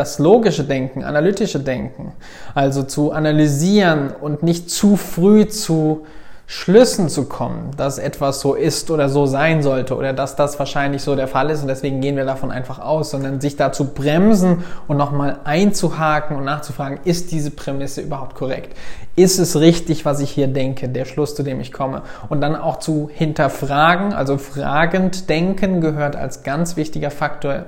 das 0.00 0.18
logische 0.18 0.64
Denken, 0.64 1.04
analytische 1.04 1.60
Denken. 1.60 2.12
Also 2.54 2.82
zu 2.82 3.12
analysieren 3.12 4.10
und 4.20 4.42
nicht 4.42 4.70
zu 4.70 4.96
früh 4.96 5.46
zu 5.46 6.06
Schlüssen 6.52 7.08
zu 7.08 7.26
kommen, 7.26 7.70
dass 7.76 7.98
etwas 7.98 8.40
so 8.40 8.54
ist 8.54 8.90
oder 8.90 9.08
so 9.08 9.26
sein 9.26 9.62
sollte 9.62 9.94
oder 9.94 10.12
dass 10.12 10.34
das 10.34 10.58
wahrscheinlich 10.58 11.00
so 11.00 11.14
der 11.14 11.28
Fall 11.28 11.48
ist 11.48 11.62
und 11.62 11.68
deswegen 11.68 12.00
gehen 12.00 12.16
wir 12.16 12.24
davon 12.24 12.50
einfach 12.50 12.80
aus, 12.80 13.10
sondern 13.10 13.40
sich 13.40 13.54
da 13.54 13.70
zu 13.70 13.84
bremsen 13.84 14.64
und 14.88 14.96
nochmal 14.96 15.38
einzuhaken 15.44 16.36
und 16.36 16.44
nachzufragen, 16.44 16.98
ist 17.04 17.30
diese 17.30 17.52
Prämisse 17.52 18.00
überhaupt 18.00 18.34
korrekt? 18.34 18.76
Ist 19.14 19.38
es 19.38 19.60
richtig, 19.60 20.04
was 20.04 20.18
ich 20.18 20.30
hier 20.32 20.48
denke, 20.48 20.88
der 20.88 21.04
Schluss, 21.04 21.36
zu 21.36 21.44
dem 21.44 21.60
ich 21.60 21.72
komme? 21.72 22.02
Und 22.28 22.40
dann 22.40 22.56
auch 22.56 22.80
zu 22.80 23.08
hinterfragen, 23.12 24.12
also 24.12 24.36
fragend 24.36 25.28
denken 25.28 25.80
gehört 25.80 26.16
als 26.16 26.42
ganz 26.42 26.76
wichtiger 26.76 27.12
Faktor 27.12 27.66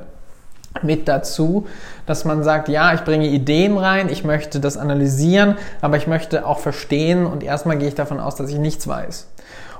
mit 0.82 1.08
dazu, 1.08 1.66
dass 2.06 2.24
man 2.24 2.42
sagt, 2.42 2.68
ja, 2.68 2.94
ich 2.94 3.02
bringe 3.02 3.28
Ideen 3.28 3.76
rein, 3.76 4.08
ich 4.08 4.24
möchte 4.24 4.60
das 4.60 4.76
analysieren, 4.76 5.56
aber 5.80 5.96
ich 5.96 6.06
möchte 6.06 6.46
auch 6.46 6.58
verstehen 6.58 7.26
und 7.26 7.42
erstmal 7.42 7.76
gehe 7.76 7.88
ich 7.88 7.94
davon 7.94 8.20
aus, 8.20 8.36
dass 8.36 8.50
ich 8.50 8.58
nichts 8.58 8.88
weiß. 8.88 9.28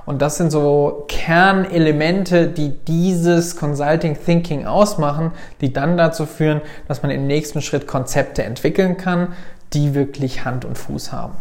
Und 0.05 0.21
das 0.21 0.37
sind 0.37 0.51
so 0.51 1.05
Kernelemente, 1.07 2.47
die 2.47 2.69
dieses 2.87 3.55
Consulting 3.55 4.17
Thinking 4.23 4.65
ausmachen, 4.65 5.31
die 5.61 5.71
dann 5.71 5.97
dazu 5.97 6.25
führen, 6.25 6.61
dass 6.87 7.01
man 7.03 7.11
im 7.11 7.25
nächsten 7.25 7.61
Schritt 7.61 7.87
Konzepte 7.87 8.43
entwickeln 8.43 8.97
kann, 8.97 9.29
die 9.71 9.95
wirklich 9.95 10.43
Hand 10.43 10.65
und 10.65 10.77
Fuß 10.77 11.11
haben. 11.11 11.35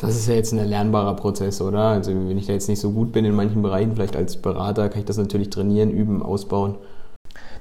Das 0.00 0.10
ist 0.10 0.28
ja 0.28 0.34
jetzt 0.34 0.52
ein 0.52 0.58
erlernbarer 0.58 1.14
Prozess, 1.14 1.60
oder? 1.60 1.80
Also 1.80 2.12
wenn 2.12 2.38
ich 2.38 2.46
da 2.46 2.52
jetzt 2.52 2.68
nicht 2.68 2.80
so 2.80 2.92
gut 2.92 3.12
bin 3.12 3.24
in 3.24 3.34
manchen 3.34 3.62
Bereichen, 3.62 3.94
vielleicht 3.94 4.16
als 4.16 4.36
Berater, 4.36 4.88
kann 4.88 5.00
ich 5.00 5.06
das 5.06 5.16
natürlich 5.16 5.50
trainieren, 5.50 5.90
üben, 5.90 6.22
ausbauen. 6.22 6.76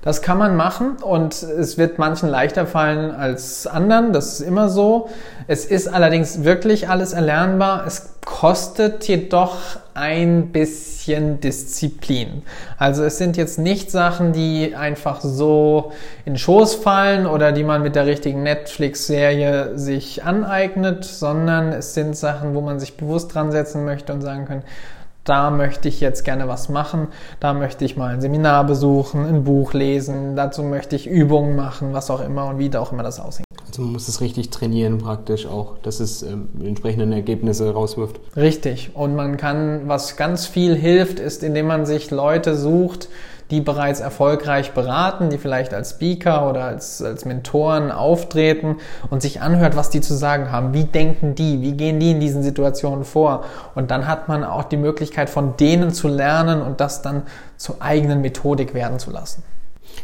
Das 0.07 0.21
kann 0.21 0.37
man 0.37 0.55
machen 0.55 0.97
und 1.01 1.33
es 1.43 1.77
wird 1.77 1.99
manchen 1.99 2.29
leichter 2.29 2.65
fallen 2.65 3.11
als 3.11 3.67
anderen. 3.67 4.13
Das 4.13 4.33
ist 4.33 4.39
immer 4.39 4.69
so. 4.69 5.09
Es 5.47 5.65
ist 5.65 5.87
allerdings 5.87 6.45
wirklich 6.45 6.87
alles 6.87 7.11
erlernbar. 7.11 7.85
Es 7.85 8.13
kostet 8.23 9.05
jedoch 9.07 9.57
ein 9.95 10.53
bisschen 10.53 11.41
Disziplin. 11.41 12.43
Also 12.77 13.03
es 13.03 13.17
sind 13.17 13.35
jetzt 13.35 13.59
nicht 13.59 13.91
Sachen, 13.91 14.31
die 14.31 14.75
einfach 14.75 15.19
so 15.19 15.91
in 16.23 16.33
den 16.33 16.37
Schoß 16.37 16.75
fallen 16.75 17.25
oder 17.25 17.51
die 17.51 17.63
man 17.65 17.81
mit 17.81 17.95
der 17.95 18.05
richtigen 18.05 18.43
Netflix-Serie 18.43 19.77
sich 19.77 20.23
aneignet, 20.23 21.03
sondern 21.03 21.73
es 21.73 21.95
sind 21.95 22.15
Sachen, 22.15 22.53
wo 22.53 22.61
man 22.61 22.79
sich 22.79 22.95
bewusst 22.95 23.33
dran 23.33 23.51
setzen 23.51 23.83
möchte 23.83 24.13
und 24.13 24.21
sagen 24.21 24.45
kann, 24.45 24.61
da 25.27 25.51
möchte 25.51 25.87
ich 25.87 25.99
jetzt 25.99 26.23
gerne 26.23 26.47
was 26.47 26.69
machen, 26.69 27.07
da 27.39 27.53
möchte 27.53 27.85
ich 27.85 27.97
mal 27.97 28.13
ein 28.13 28.21
Seminar 28.21 28.65
besuchen, 28.65 29.25
ein 29.25 29.43
Buch 29.43 29.73
lesen, 29.73 30.35
dazu 30.35 30.63
möchte 30.63 30.95
ich 30.95 31.07
Übungen 31.07 31.55
machen, 31.55 31.93
was 31.93 32.09
auch 32.09 32.21
immer 32.21 32.47
und 32.47 32.59
wie 32.59 32.69
da 32.69 32.79
auch 32.79 32.91
immer 32.91 33.03
das 33.03 33.19
aussieht. 33.19 33.45
Also 33.67 33.81
man 33.81 33.91
muss 33.91 34.07
es 34.07 34.21
richtig 34.21 34.49
trainieren 34.49 34.97
praktisch 34.99 35.45
auch, 35.45 35.77
dass 35.79 35.99
es 35.99 36.23
ähm, 36.23 36.47
entsprechende 36.63 37.13
Ergebnisse 37.13 37.71
rauswirft. 37.71 38.19
Richtig. 38.35 38.91
Und 38.95 39.15
man 39.15 39.37
kann, 39.37 39.81
was 39.87 40.15
ganz 40.15 40.47
viel 40.47 40.75
hilft, 40.75 41.19
ist, 41.19 41.43
indem 41.43 41.67
man 41.67 41.85
sich 41.85 42.09
Leute 42.09 42.55
sucht, 42.55 43.09
die 43.51 43.61
bereits 43.61 43.99
erfolgreich 43.99 44.73
beraten, 44.73 45.29
die 45.29 45.37
vielleicht 45.37 45.73
als 45.73 45.91
Speaker 45.91 46.49
oder 46.49 46.65
als, 46.65 47.01
als 47.01 47.25
Mentoren 47.25 47.91
auftreten 47.91 48.77
und 49.09 49.21
sich 49.21 49.41
anhört, 49.41 49.75
was 49.75 49.89
die 49.89 50.01
zu 50.01 50.13
sagen 50.13 50.51
haben. 50.51 50.73
Wie 50.73 50.83
denken 50.83 51.35
die? 51.35 51.61
Wie 51.61 51.71
gehen 51.71 51.99
die 51.99 52.11
in 52.11 52.19
diesen 52.19 52.43
Situationen 52.43 53.05
vor? 53.05 53.45
Und 53.75 53.91
dann 53.91 54.07
hat 54.07 54.27
man 54.27 54.43
auch 54.43 54.65
die 54.65 54.77
Möglichkeit, 54.77 55.29
von 55.29 55.55
denen 55.57 55.91
zu 55.91 56.07
lernen 56.07 56.61
und 56.61 56.81
das 56.81 57.01
dann 57.01 57.23
zur 57.55 57.81
eigenen 57.81 58.21
Methodik 58.21 58.73
werden 58.73 58.99
zu 58.99 59.11
lassen. 59.11 59.43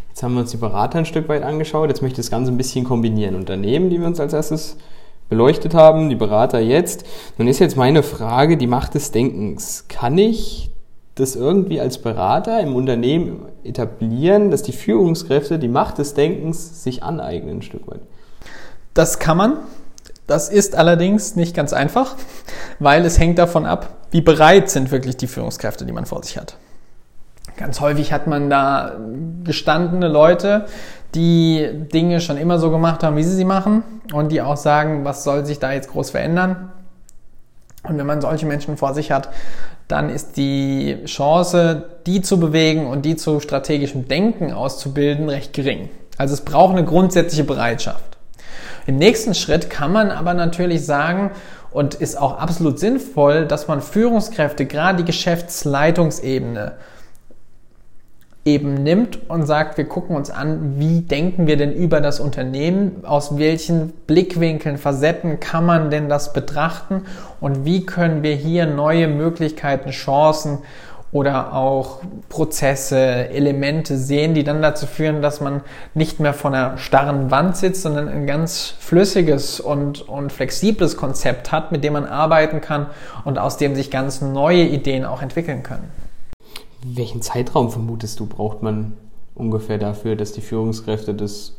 Jetzt 0.09 0.23
haben 0.23 0.33
wir 0.35 0.41
uns 0.41 0.51
die 0.51 0.57
Berater 0.57 0.99
ein 0.99 1.05
Stück 1.05 1.27
weit 1.27 1.43
angeschaut. 1.43 1.89
Jetzt 1.89 2.01
möchte 2.01 2.21
ich 2.21 2.25
das 2.27 2.31
Ganze 2.31 2.51
ein 2.51 2.57
bisschen 2.57 2.85
kombinieren. 2.85 3.35
Unternehmen, 3.35 3.89
die 3.89 3.99
wir 3.99 4.07
uns 4.07 4.19
als 4.19 4.33
erstes 4.33 4.77
beleuchtet 5.27 5.73
haben, 5.73 6.09
die 6.09 6.15
Berater 6.15 6.59
jetzt. 6.59 7.05
Nun 7.37 7.47
ist 7.47 7.59
jetzt 7.59 7.75
meine 7.75 8.03
Frage, 8.03 8.55
die 8.55 8.67
Macht 8.67 8.93
des 8.93 9.11
Denkens. 9.11 9.85
Kann 9.89 10.17
ich 10.17 10.69
das 11.15 11.35
irgendwie 11.35 11.79
als 11.79 11.99
Berater 11.99 12.59
im 12.59 12.75
Unternehmen 12.75 13.45
etablieren, 13.63 14.49
dass 14.49 14.63
die 14.63 14.71
Führungskräfte 14.71 15.59
die 15.59 15.67
Macht 15.67 15.99
des 15.99 16.13
Denkens 16.13 16.83
sich 16.83 17.03
aneignen, 17.03 17.57
ein 17.57 17.61
Stück 17.61 17.87
weit? 17.87 18.01
Das 18.93 19.19
kann 19.19 19.37
man. 19.37 19.57
Das 20.25 20.49
ist 20.49 20.75
allerdings 20.75 21.35
nicht 21.35 21.55
ganz 21.55 21.73
einfach, 21.73 22.15
weil 22.79 23.05
es 23.05 23.19
hängt 23.19 23.37
davon 23.37 23.65
ab, 23.65 23.89
wie 24.11 24.21
bereit 24.21 24.69
sind 24.69 24.89
wirklich 24.89 25.17
die 25.17 25.27
Führungskräfte, 25.27 25.85
die 25.85 25.91
man 25.91 26.05
vor 26.05 26.23
sich 26.23 26.37
hat. 26.37 26.55
Ganz 27.57 27.81
häufig 27.81 28.13
hat 28.13 28.25
man 28.25 28.49
da 28.49 28.93
gestandene 29.43 30.07
Leute, 30.07 30.65
die 31.13 31.67
Dinge 31.93 32.21
schon 32.21 32.37
immer 32.37 32.57
so 32.57 32.71
gemacht 32.71 33.03
haben, 33.03 33.15
wie 33.17 33.23
sie 33.23 33.35
sie 33.35 33.45
machen 33.45 33.83
und 34.13 34.31
die 34.31 34.41
auch 34.41 34.57
sagen, 34.57 35.05
was 35.05 35.23
soll 35.23 35.45
sich 35.45 35.59
da 35.59 35.71
jetzt 35.73 35.89
groß 35.91 36.11
verändern. 36.11 36.71
Und 37.83 37.97
wenn 37.97 38.05
man 38.05 38.21
solche 38.21 38.45
Menschen 38.45 38.77
vor 38.77 38.93
sich 38.93 39.11
hat, 39.11 39.29
dann 39.87 40.09
ist 40.09 40.37
die 40.37 41.03
Chance, 41.05 41.89
die 42.05 42.21
zu 42.21 42.39
bewegen 42.39 42.87
und 42.87 43.03
die 43.03 43.15
zu 43.15 43.39
strategischem 43.39 44.07
Denken 44.07 44.53
auszubilden, 44.53 45.29
recht 45.29 45.53
gering. 45.53 45.89
Also 46.17 46.33
es 46.33 46.41
braucht 46.41 46.71
eine 46.71 46.85
grundsätzliche 46.85 47.43
Bereitschaft. 47.43 48.17
Im 48.85 48.97
nächsten 48.97 49.33
Schritt 49.33 49.69
kann 49.69 49.91
man 49.91 50.11
aber 50.11 50.33
natürlich 50.33 50.85
sagen, 50.85 51.31
und 51.73 51.95
ist 51.95 52.17
auch 52.17 52.37
absolut 52.37 52.79
sinnvoll, 52.79 53.45
dass 53.47 53.67
man 53.67 53.81
Führungskräfte, 53.81 54.65
gerade 54.65 54.99
die 54.99 55.05
Geschäftsleitungsebene, 55.05 56.73
eben 58.45 58.73
nimmt 58.83 59.29
und 59.29 59.45
sagt, 59.45 59.77
wir 59.77 59.85
gucken 59.85 60.15
uns 60.15 60.29
an, 60.29 60.73
wie 60.77 61.01
denken 61.01 61.47
wir 61.47 61.55
denn 61.55 61.71
über 61.71 62.01
das 62.01 62.19
Unternehmen, 62.19 63.05
aus 63.05 63.37
welchen 63.37 63.91
Blickwinkeln, 64.05 64.77
Facetten 64.77 65.39
kann 65.39 65.65
man 65.65 65.89
denn 65.89 66.09
das 66.09 66.33
betrachten 66.33 67.03
und 67.39 67.63
wie 67.63 67.85
können 67.85 68.21
wir 68.21 68.35
hier 68.35 68.65
neue 68.65 69.07
Möglichkeiten, 69.07 69.91
Chancen 69.91 70.59
oder 71.13 71.53
auch 71.53 72.01
Prozesse, 72.27 72.97
Elemente 72.97 73.97
sehen, 73.97 74.33
die 74.33 74.43
dann 74.43 74.61
dazu 74.61 74.87
führen, 74.87 75.21
dass 75.21 75.39
man 75.39 75.61
nicht 75.93 76.19
mehr 76.19 76.33
vor 76.33 76.51
einer 76.51 76.77
starren 76.79 77.31
Wand 77.31 77.55
sitzt, 77.55 77.83
sondern 77.83 78.09
ein 78.09 78.25
ganz 78.25 78.73
flüssiges 78.79 79.59
und, 79.61 80.01
und 80.09 80.33
flexibles 80.33 80.97
Konzept 80.97 81.51
hat, 81.51 81.71
mit 81.71 81.83
dem 81.83 81.93
man 81.93 82.05
arbeiten 82.05 82.59
kann 82.59 82.87
und 83.23 83.37
aus 83.37 83.57
dem 83.57 83.75
sich 83.75 83.91
ganz 83.91 84.21
neue 84.21 84.63
Ideen 84.63 85.05
auch 85.05 85.21
entwickeln 85.21 85.63
können. 85.63 86.02
Welchen 86.85 87.21
Zeitraum 87.21 87.71
vermutest 87.71 88.19
du, 88.19 88.25
braucht 88.25 88.61
man 88.61 88.93
ungefähr 89.35 89.77
dafür, 89.77 90.15
dass 90.15 90.31
die 90.31 90.41
Führungskräfte 90.41 91.13
das 91.13 91.55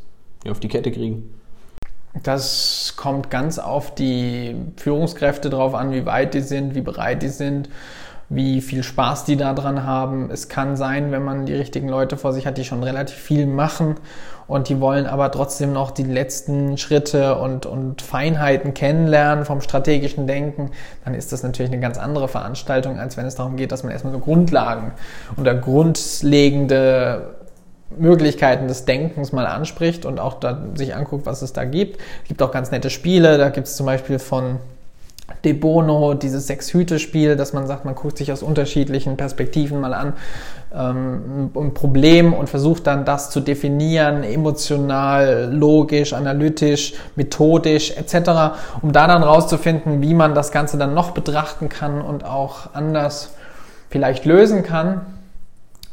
auf 0.49 0.61
die 0.61 0.69
Kette 0.69 0.93
kriegen? 0.93 1.35
Das 2.23 2.95
kommt 2.97 3.31
ganz 3.31 3.59
auf 3.59 3.95
die 3.95 4.55
Führungskräfte 4.77 5.51
drauf 5.51 5.75
an, 5.75 5.93
wie 5.93 6.07
weit 6.07 6.35
die 6.35 6.41
sind, 6.41 6.75
wie 6.75 6.81
bereit 6.81 7.23
die 7.23 7.29
sind 7.29 7.69
wie 8.29 8.61
viel 8.61 8.83
Spaß 8.83 9.25
die 9.25 9.37
da 9.37 9.53
dran 9.55 9.85
haben. 9.85 10.31
Es 10.31 10.49
kann 10.49 10.77
sein, 10.77 11.13
wenn 11.13 11.25
man 11.25 11.47
die 11.47 11.55
richtigen 11.55 11.89
Leute 11.89 12.17
vor 12.17 12.33
sich 12.33 12.47
hat, 12.47 12.59
die 12.59 12.65
schon 12.65 12.83
relativ 12.83 13.17
viel 13.17 13.47
machen 13.47 13.97
und 14.47 14.69
die 14.69 14.81
wollen 14.81 15.07
aber 15.07 15.31
trotzdem 15.31 15.73
noch 15.73 15.91
die 15.91 16.05
letzten 16.05 16.79
Schritte 16.79 17.37
und, 17.37 17.67
und 17.67 18.03
Feinheiten 18.03 18.75
kennenlernen 18.75 19.45
vom 19.45 19.61
strategischen 19.61 20.27
Denken, 20.27 20.71
dann 21.05 21.15
ist 21.15 21.33
das 21.33 21.43
natürlich 21.43 21.73
eine 21.73 21.81
ganz 21.81 21.99
andere 21.99 22.29
Veranstaltung, 22.29 22.99
als 22.99 23.17
wenn 23.17 23.27
es 23.27 23.35
darum 23.35 23.57
geht, 23.57 23.73
dass 23.73 23.83
man 23.83 23.93
erstmal 23.93 24.13
so 24.13 24.19
Grundlagen 24.19 24.93
oder 25.37 25.55
grundlegende 25.55 27.35
Möglichkeiten 27.97 28.69
des 28.69 28.85
Denkens 28.85 29.33
mal 29.33 29.47
anspricht 29.47 30.05
und 30.05 30.19
auch 30.19 30.35
da 30.35 30.59
sich 30.75 30.95
anguckt, 30.95 31.27
was 31.27 31.43
es 31.43 31.53
da 31.53 31.65
gibt. 31.65 32.01
Es 32.23 32.29
gibt 32.29 32.43
auch 32.43 32.51
ganz 32.51 32.71
nette 32.71 32.91
Spiele, 32.91 33.39
da 33.39 33.51
gibt 33.51 33.67
es 33.67 33.77
zum 33.77 33.87
Beispiel 33.87 34.19
von 34.19 34.59
De 35.43 35.53
Bono, 35.53 36.15
dieses 36.15 36.47
Sechs-Hüte-Spiel, 36.47 37.37
dass 37.37 37.53
man 37.53 37.67
sagt, 37.67 37.85
man 37.85 37.95
guckt 37.95 38.19
sich 38.19 38.31
aus 38.33 38.43
unterschiedlichen 38.43 39.17
Perspektiven 39.17 39.81
mal 39.81 39.95
an 39.95 40.15
ähm, 40.75 41.51
ein 41.55 41.75
Problem 41.75 42.35
und 42.35 42.49
versucht 42.49 42.87
dann 42.87 43.05
das 43.05 43.31
zu 43.31 43.41
definieren, 43.41 44.23
emotional, 44.23 45.51
logisch, 45.53 46.13
analytisch, 46.13 46.95
methodisch 47.17 47.91
etc., 47.97 48.57
um 48.83 48.93
da 48.93 49.07
dann 49.07 49.23
rauszufinden, 49.23 50.03
wie 50.03 50.15
man 50.15 50.35
das 50.35 50.51
Ganze 50.53 50.77
dann 50.77 50.95
noch 50.95 51.13
betrachten 51.13 51.69
kann 51.69 52.01
und 52.01 52.25
auch 52.25 52.75
anders 52.75 53.35
vielleicht 53.89 54.25
lösen 54.25 54.63
kann. 54.63 55.03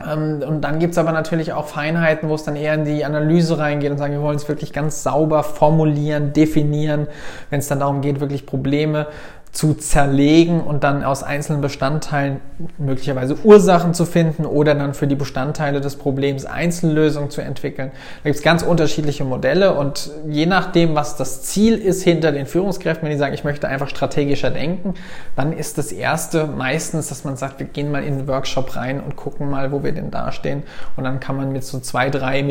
Ähm, 0.10 0.43
und 0.48 0.62
dann 0.62 0.79
gibt's 0.79 0.98
aber 0.98 1.12
natürlich 1.12 1.53
auch 1.53 1.67
Feinheiten, 1.67 2.29
wo 2.29 2.36
es 2.36 2.43
dann 2.43 2.55
eher 2.55 2.74
in 2.74 2.86
die 2.86 3.05
Analyse 3.05 3.58
reingeht 3.58 3.91
und 3.91 3.98
sagen, 3.98 4.13
wir 4.13 4.22
wollen 4.22 4.38
es 4.38 4.48
wirklich 4.48 4.74
ganz 4.74 5.03
sauber 5.03 5.43
formulieren, 5.43 6.34
definieren, 6.34 7.08
wenn 7.50 7.60
es 7.60 7.67
dann 7.67 7.79
darum 7.79 8.01
geht, 8.01 8.20
wirklich 8.20 8.46
Probleme 8.46 9.08
zu 9.51 9.74
zerlegen 9.74 10.62
und 10.62 10.86
dann 10.86 11.03
aus 11.03 11.24
einzelnen 11.24 11.62
Bestandteilen 11.62 12.39
möglicherweise 12.77 13.36
Ursachen 13.43 13.93
zu 13.93 14.05
finden 14.05 14.46
oder 14.46 14.75
dann 14.75 14.93
für 14.93 15.08
die 15.08 15.15
Bestandteile 15.15 15.81
des 15.81 15.98
Problems 15.98 16.46
Einzellösungen 16.46 17.29
zu 17.29 17.41
entwickeln. 17.41 17.91
Da 18.24 18.29
gibt 18.29 18.38
es 18.38 18.43
ganz 18.43 18.63
unterschiedliche 18.63 19.25
Modelle 19.25 19.74
und 19.74 20.10
je 20.29 20.46
nachdem, 20.46 20.96
was 20.96 21.17
das 21.17 21.41
Ziel 21.43 21.77
ist 21.77 22.01
hinter 22.01 22.31
den 22.31 22.46
Führungskräften, 22.46 23.03
wenn 23.03 23.12
die 23.12 23.20
sagen, 23.20 23.34
ich 23.34 23.43
möchte 23.43 23.67
einfach 23.67 23.89
strategischer 23.89 24.51
denken, 24.51 24.93
dann 25.36 25.51
ist 25.51 25.77
das 25.77 25.91
erste 25.91 26.48
meistens, 26.48 27.10
dass 27.10 27.25
man 27.25 27.36
sagt, 27.36 27.60
wir 27.60 27.67
gehen 27.67 27.91
mal 27.91 28.05
in 28.05 28.20
den 28.20 28.27
Workshop 28.29 28.77
rein 28.77 29.01
und 29.01 29.17
gucken 29.17 29.50
mal, 29.50 29.74
wo 29.74 29.84
wir 29.84 29.91
denn 29.91 30.12
dastehen 30.12 30.63
und 30.96 31.03
dann 31.03 31.20
kann 31.20 31.36
man 31.36 31.51
mit 31.51 31.65
so 31.65 31.79
zwei, 31.79 32.10
drei 32.10 32.41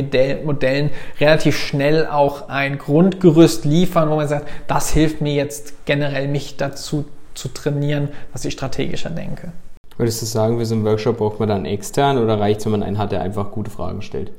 Modellen 0.44 0.90
relativ 1.18 1.56
schnell 1.56 2.06
auch 2.06 2.50
ein 2.50 2.76
Grundgerüst 2.76 3.64
liefern, 3.64 4.10
wo 4.10 4.16
man 4.16 4.28
sagt, 4.28 4.48
das 4.66 4.90
hilft 4.90 5.22
mir 5.22 5.32
jetzt 5.32 5.86
generell 5.86 6.28
mich 6.28 6.58
dazu 6.58 6.89
zu, 6.90 7.04
zu 7.34 7.48
trainieren, 7.48 8.08
dass 8.32 8.44
ich 8.44 8.52
strategischer 8.52 9.10
denke. 9.10 9.52
Würdest 9.96 10.22
du 10.22 10.26
sagen, 10.26 10.58
für 10.58 10.66
so 10.66 10.74
einen 10.74 10.84
Workshop 10.84 11.18
braucht 11.18 11.38
man 11.38 11.48
dann 11.48 11.66
extern 11.66 12.18
oder 12.18 12.40
reicht 12.40 12.60
es, 12.60 12.66
wenn 12.66 12.72
man 12.72 12.82
einen 12.82 12.98
hat, 12.98 13.12
der 13.12 13.22
einfach 13.22 13.50
gute 13.52 13.70
Fragen 13.70 14.02
stellt? 14.02 14.32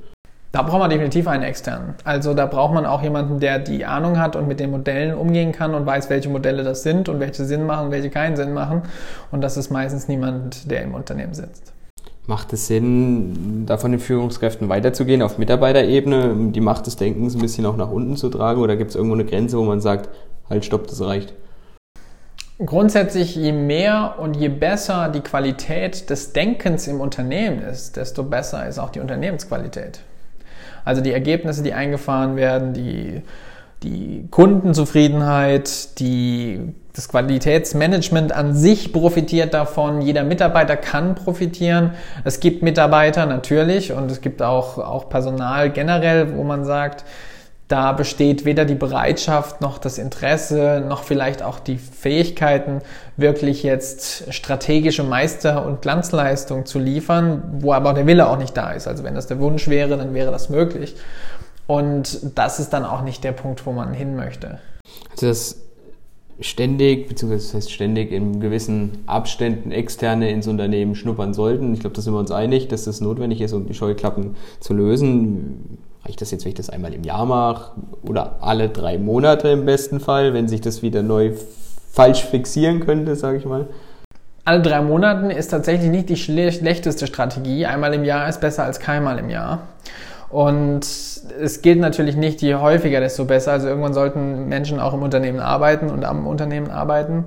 Da 0.52 0.64
braucht 0.64 0.80
man 0.80 0.90
definitiv 0.90 1.28
einen 1.28 1.44
externen. 1.44 1.96
Also 2.04 2.34
da 2.34 2.46
braucht 2.46 2.74
man 2.74 2.86
auch 2.86 3.02
jemanden, 3.02 3.40
der 3.40 3.60
die 3.60 3.86
Ahnung 3.86 4.20
hat 4.20 4.36
und 4.36 4.50
mit 4.50 4.60
den 4.60 4.72
Modellen 4.72 5.16
umgehen 5.16 5.54
kann 5.54 5.74
und 5.74 5.86
weiß, 5.86 6.10
welche 6.10 6.28
Modelle 6.28 6.64
das 6.64 6.84
sind 6.84 7.08
und 7.08 7.22
welche 7.22 7.46
Sinn 7.46 7.66
machen 7.66 7.86
und 7.86 7.92
welche 7.92 8.10
keinen 8.10 8.36
Sinn 8.36 8.54
machen. 8.54 8.82
Und 9.32 9.42
das 9.42 9.56
ist 9.56 9.72
meistens 9.72 10.10
niemand, 10.10 10.70
der 10.70 10.82
im 10.82 10.94
Unternehmen 10.94 11.34
sitzt. 11.34 11.72
Macht 12.28 12.52
es 12.52 12.68
Sinn, 12.68 13.66
da 13.66 13.78
von 13.78 13.92
den 13.92 14.00
Führungskräften 14.02 14.68
weiterzugehen 14.68 15.22
auf 15.22 15.38
Mitarbeiterebene, 15.38 16.52
die 16.52 16.60
Macht 16.60 16.86
des 16.86 16.98
Denkens 16.98 17.34
ein 17.34 17.42
bisschen 17.42 17.66
auch 17.66 17.78
nach 17.78 17.90
unten 17.90 18.18
zu 18.18 18.30
tragen? 18.30 18.62
Oder 18.62 18.76
gibt 18.76 18.90
es 18.90 18.96
irgendwo 18.98 19.16
eine 19.16 19.26
Grenze, 19.26 19.58
wo 19.58 19.64
man 19.64 19.80
sagt, 19.80 20.10
halt, 20.50 20.66
stopp, 20.66 20.88
das 20.88 21.02
reicht? 21.02 21.34
Grundsätzlich, 22.64 23.36
je 23.36 23.54
mehr 23.54 24.16
und 24.20 24.36
je 24.36 24.50
besser 24.50 25.10
die 25.10 25.22
Qualität 25.22 26.12
des 26.12 26.32
Denkens 26.34 26.88
im 26.88 27.02
Unternehmen 27.02 27.60
ist, 27.60 27.98
desto 27.98 28.24
besser 28.24 28.68
ist 28.68 28.78
auch 28.78 28.92
die 28.92 29.00
Unternehmensqualität. 29.00 30.02
Also 30.86 31.02
die 31.02 31.12
Ergebnisse, 31.12 31.64
die 31.64 31.74
eingefahren 31.74 32.36
werden, 32.36 32.74
die, 32.74 33.24
die 33.82 34.28
Kundenzufriedenheit, 34.30 36.00
die, 36.00 36.60
das 36.94 37.10
Qualitätsmanagement 37.10 38.32
an 38.32 38.54
sich 38.54 38.94
profitiert 38.94 39.56
davon. 39.56 40.02
Jeder 40.02 40.24
Mitarbeiter 40.24 40.78
kann 40.78 41.16
profitieren. 41.16 41.92
Es 42.26 42.40
gibt 42.40 42.62
Mitarbeiter 42.62 43.26
natürlich 43.26 43.92
und 43.92 44.12
es 44.12 44.22
gibt 44.22 44.44
auch, 44.44 44.78
auch 44.78 45.10
Personal 45.10 45.72
generell, 45.72 46.38
wo 46.38 46.44
man 46.44 46.64
sagt, 46.64 47.06
da 47.72 47.94
besteht 47.94 48.44
weder 48.44 48.66
die 48.66 48.76
Bereitschaft 48.76 49.62
noch 49.62 49.78
das 49.78 49.98
Interesse 49.98 50.84
noch 50.88 51.04
vielleicht 51.04 51.42
auch 51.42 51.60
die 51.60 51.78
Fähigkeiten, 51.78 52.82
wirklich 53.16 53.64
jetzt 53.64 54.34
strategische 54.34 55.04
Meister- 55.04 55.66
und 55.66 55.82
Glanzleistung 55.82 56.66
zu 56.66 56.80
liefern, 56.80 57.44
wo 57.60 57.72
aber 57.72 57.94
der 57.94 58.06
Wille 58.08 58.28
auch 58.28 58.38
nicht 58.38 58.58
da 58.58 58.72
ist. 58.72 58.88
Also 58.88 59.04
wenn 59.04 59.16
das 59.16 59.28
der 59.28 59.40
Wunsch 59.40 59.70
wäre, 59.70 59.98
dann 59.98 60.14
wäre 60.14 60.32
das 60.32 60.50
möglich. 60.50 60.96
Und 61.66 62.20
das 62.36 62.60
ist 62.60 62.72
dann 62.72 62.84
auch 62.84 63.04
nicht 63.04 63.24
der 63.24 63.32
Punkt, 63.32 63.66
wo 63.66 63.72
man 63.72 63.94
hin 63.94 64.18
möchte. 64.18 64.60
Also 65.12 65.28
das 65.28 65.62
ständig, 66.42 67.08
beziehungsweise 67.08 67.62
ständig 67.70 68.12
in 68.12 68.42
gewissen 68.42 68.98
Abständen 69.06 69.72
externe 69.72 70.30
ins 70.30 70.48
Unternehmen 70.48 70.96
schnuppern 70.96 71.34
sollten. 71.34 71.74
Ich 71.74 71.80
glaube, 71.80 71.96
da 71.96 72.02
sind 72.02 72.14
wir 72.14 72.20
uns 72.20 72.32
einig, 72.32 72.68
dass 72.68 72.84
das 72.84 73.00
notwendig 73.00 73.40
ist, 73.40 73.54
um 73.54 73.68
die 73.68 73.74
Scheuklappen 73.74 74.36
zu 74.60 74.74
lösen 74.74 75.78
reicht 76.06 76.22
das 76.22 76.32
jetzt, 76.32 76.46
wenn 76.46 76.50
ich 76.50 76.58
das 76.58 76.70
einmal 76.70 76.94
im 76.94 77.04
Jahr 77.04 77.26
mache 77.26 77.72
oder 78.04 78.38
alle 78.42 78.70
drei 78.70 78.98
Monate 78.98 79.50
im 79.50 79.66
besten 79.66 80.00
Fall, 80.00 80.34
wenn 80.34 80.48
sich 80.48 80.62
das 80.62 80.82
wieder 80.82 81.04
neu 81.04 81.34
falsch 81.92 82.24
fixieren 82.24 82.80
könnte, 82.80 83.16
sage 83.16 83.38
ich 83.38 83.46
mal? 83.46 83.68
Alle 84.44 84.62
drei 84.62 84.82
Monaten 84.82 85.30
ist 85.30 85.50
tatsächlich 85.50 85.92
nicht 85.92 86.10
die 86.10 86.18
schlechteste 86.18 87.06
Strategie. 87.06 87.66
Einmal 87.68 87.94
im 87.94 88.04
Jahr 88.04 88.28
ist 88.28 88.42
besser 88.42 88.64
als 88.64 88.80
keinmal 88.80 89.20
im 89.20 89.30
Jahr. 89.30 89.68
Und 90.30 90.82
es 90.82 91.62
gilt 91.62 91.80
natürlich 91.80 92.16
nicht, 92.16 92.42
je 92.42 92.56
häufiger, 92.56 93.02
desto 93.02 93.26
besser. 93.26 93.52
Also 93.52 93.68
irgendwann 93.68 93.94
sollten 93.94 94.48
Menschen 94.48 94.80
auch 94.80 94.94
im 94.94 95.04
Unternehmen 95.04 95.40
arbeiten 95.40 95.90
und 95.90 96.06
am 96.06 96.26
Unternehmen 96.26 96.72
arbeiten. 96.72 97.26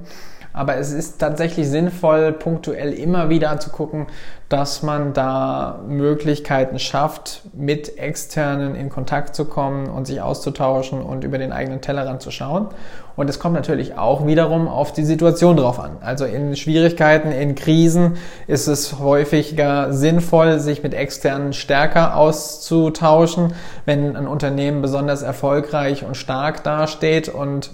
Aber 0.57 0.77
es 0.77 0.93
ist 0.93 1.19
tatsächlich 1.19 1.69
sinnvoll, 1.69 2.31
punktuell 2.31 2.93
immer 2.93 3.29
wieder 3.29 3.59
zu 3.59 3.71
gucken, 3.71 4.07
dass 4.49 4.85
man 4.85 5.13
da 5.13 5.81
Möglichkeiten 5.89 6.79
schafft, 6.79 7.43
mit 7.55 7.99
Externen 7.99 8.77
in 8.77 8.89
Kontakt 8.89 9.35
zu 9.35 9.47
kommen 9.47 9.89
und 9.89 10.07
sich 10.07 10.21
auszutauschen 10.21 11.03
und 11.03 11.25
über 11.25 11.39
den 11.39 11.51
eigenen 11.51 11.81
Tellerrand 11.81 12.23
zu 12.23 12.31
schauen. 12.31 12.69
Und 13.17 13.29
es 13.29 13.41
kommt 13.41 13.57
natürlich 13.57 13.99
auch 13.99 14.29
wiederum 14.29 14.69
auf 14.69 14.93
die 14.93 15.03
Situation 15.03 15.57
drauf 15.57 15.81
an. 15.81 15.97
Also 16.01 16.25
in 16.25 16.55
Schwierigkeiten, 16.55 17.33
in 17.33 17.57
Krisen 17.57 18.17
ist 18.47 18.69
es 18.69 19.01
häufiger 19.01 19.93
sinnvoll, 19.93 20.61
sich 20.61 20.85
mit 20.85 20.95
Externen 20.95 21.53
stärker 21.53 22.17
auszutauschen, 22.17 23.55
wenn 23.87 24.14
ein 24.14 24.29
Unternehmen 24.29 24.83
besonders 24.83 25.23
erfolgreich 25.23 26.05
und 26.05 26.17
stark 26.17 26.62
dasteht 26.62 27.29
und 27.29 27.73